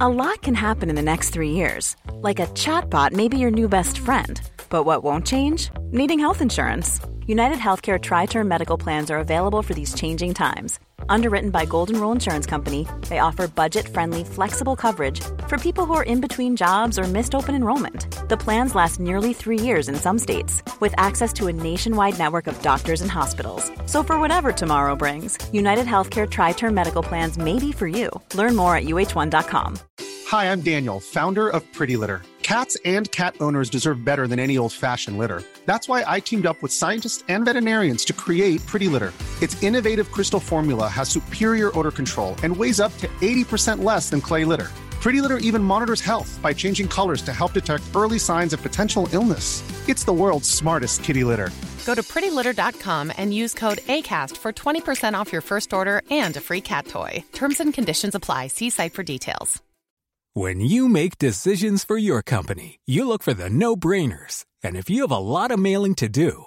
A 0.00 0.08
lot 0.08 0.42
can 0.42 0.54
happen 0.54 0.90
in 0.90 0.96
the 0.96 1.02
next 1.02 1.32
three 1.32 1.50
years. 1.50 1.96
Like 2.22 2.42
a 2.42 2.46
chatbot 2.54 3.12
may 3.12 3.28
be 3.28 3.38
your 3.38 3.50
new 3.50 3.68
best 3.68 3.98
friend. 3.98 4.40
But 4.68 4.84
what 4.84 5.02
won't 5.02 5.26
change? 5.26 5.70
Needing 5.92 6.20
health 6.20 6.42
insurance. 6.42 7.00
United 7.26 7.58
Healthcare 7.58 7.98
Tri 7.98 8.26
Term 8.26 8.48
Medical 8.48 8.78
Plans 8.78 9.10
are 9.10 9.18
available 9.18 9.62
for 9.62 9.74
these 9.74 9.94
changing 9.94 10.34
times. 10.34 10.78
Underwritten 11.08 11.50
by 11.50 11.64
Golden 11.64 12.00
Rule 12.00 12.12
Insurance 12.12 12.46
Company, 12.46 12.86
they 13.08 13.18
offer 13.18 13.48
budget 13.48 13.88
friendly, 13.88 14.24
flexible 14.24 14.76
coverage 14.76 15.20
for 15.48 15.58
people 15.58 15.84
who 15.84 15.94
are 15.94 16.02
in 16.02 16.20
between 16.20 16.56
jobs 16.56 16.98
or 16.98 17.04
missed 17.04 17.34
open 17.34 17.54
enrollment. 17.54 18.28
The 18.28 18.36
plans 18.36 18.74
last 18.74 18.98
nearly 19.00 19.32
three 19.32 19.58
years 19.58 19.88
in 19.88 19.94
some 19.96 20.18
states, 20.18 20.62
with 20.80 20.94
access 20.96 21.32
to 21.34 21.46
a 21.46 21.52
nationwide 21.52 22.18
network 22.18 22.46
of 22.46 22.60
doctors 22.62 23.00
and 23.02 23.10
hospitals. 23.10 23.70
So, 23.86 24.02
for 24.02 24.18
whatever 24.18 24.52
tomorrow 24.52 24.96
brings, 24.96 25.38
United 25.52 25.86
Healthcare 25.86 26.28
Tri 26.28 26.52
Term 26.52 26.74
Medical 26.74 27.02
Plans 27.02 27.38
may 27.38 27.58
be 27.58 27.72
for 27.72 27.86
you. 27.88 28.10
Learn 28.34 28.56
more 28.56 28.76
at 28.76 28.84
uh1.com. 28.84 29.78
Hi, 30.28 30.50
I'm 30.50 30.60
Daniel, 30.60 30.98
founder 30.98 31.48
of 31.48 31.62
Pretty 31.72 31.96
Litter. 31.96 32.22
Cats 32.42 32.76
and 32.84 33.10
cat 33.10 33.34
owners 33.40 33.70
deserve 33.70 34.04
better 34.04 34.26
than 34.28 34.38
any 34.38 34.56
old 34.56 34.72
fashioned 34.72 35.18
litter. 35.18 35.42
That's 35.66 35.88
why 35.88 36.04
I 36.06 36.20
teamed 36.20 36.46
up 36.46 36.62
with 36.62 36.72
scientists 36.72 37.24
and 37.28 37.44
veterinarians 37.44 38.04
to 38.06 38.12
create 38.12 38.64
Pretty 38.66 38.88
Litter. 38.88 39.12
Its 39.42 39.62
innovative 39.62 40.10
crystal 40.12 40.40
formula 40.40 40.88
has 40.88 41.08
superior 41.08 41.70
odor 41.78 41.90
control 41.90 42.36
and 42.42 42.56
weighs 42.56 42.80
up 42.80 42.96
to 42.98 43.08
80% 43.20 43.82
less 43.82 44.10
than 44.10 44.20
clay 44.20 44.44
litter. 44.44 44.70
Pretty 45.00 45.20
Litter 45.20 45.38
even 45.38 45.62
monitors 45.62 46.00
health 46.00 46.38
by 46.42 46.52
changing 46.52 46.88
colors 46.88 47.22
to 47.22 47.32
help 47.32 47.52
detect 47.52 47.84
early 47.94 48.18
signs 48.18 48.52
of 48.52 48.60
potential 48.62 49.08
illness. 49.12 49.62
It's 49.88 50.04
the 50.04 50.12
world's 50.12 50.50
smartest 50.50 51.04
kitty 51.04 51.22
litter. 51.22 51.50
Go 51.84 51.94
to 51.94 52.02
prettylitter.com 52.02 53.12
and 53.16 53.32
use 53.32 53.54
code 53.54 53.78
ACAST 53.86 54.36
for 54.36 54.52
20% 54.52 55.14
off 55.14 55.32
your 55.32 55.42
first 55.42 55.72
order 55.72 56.02
and 56.10 56.36
a 56.36 56.40
free 56.40 56.60
cat 56.60 56.88
toy. 56.88 57.22
Terms 57.32 57.60
and 57.60 57.72
conditions 57.72 58.16
apply. 58.16 58.48
See 58.48 58.70
site 58.70 58.94
for 58.94 59.04
details. 59.04 59.62
When 60.34 60.60
you 60.60 60.88
make 60.88 61.16
decisions 61.16 61.84
for 61.84 61.96
your 61.96 62.20
company, 62.20 62.80
you 62.84 63.08
look 63.08 63.22
for 63.22 63.32
the 63.32 63.48
no 63.48 63.74
brainers. 63.76 64.44
And 64.62 64.76
if 64.76 64.90
you 64.90 65.02
have 65.02 65.10
a 65.10 65.16
lot 65.16 65.50
of 65.50 65.58
mailing 65.58 65.94
to 65.94 66.08
do, 66.08 66.46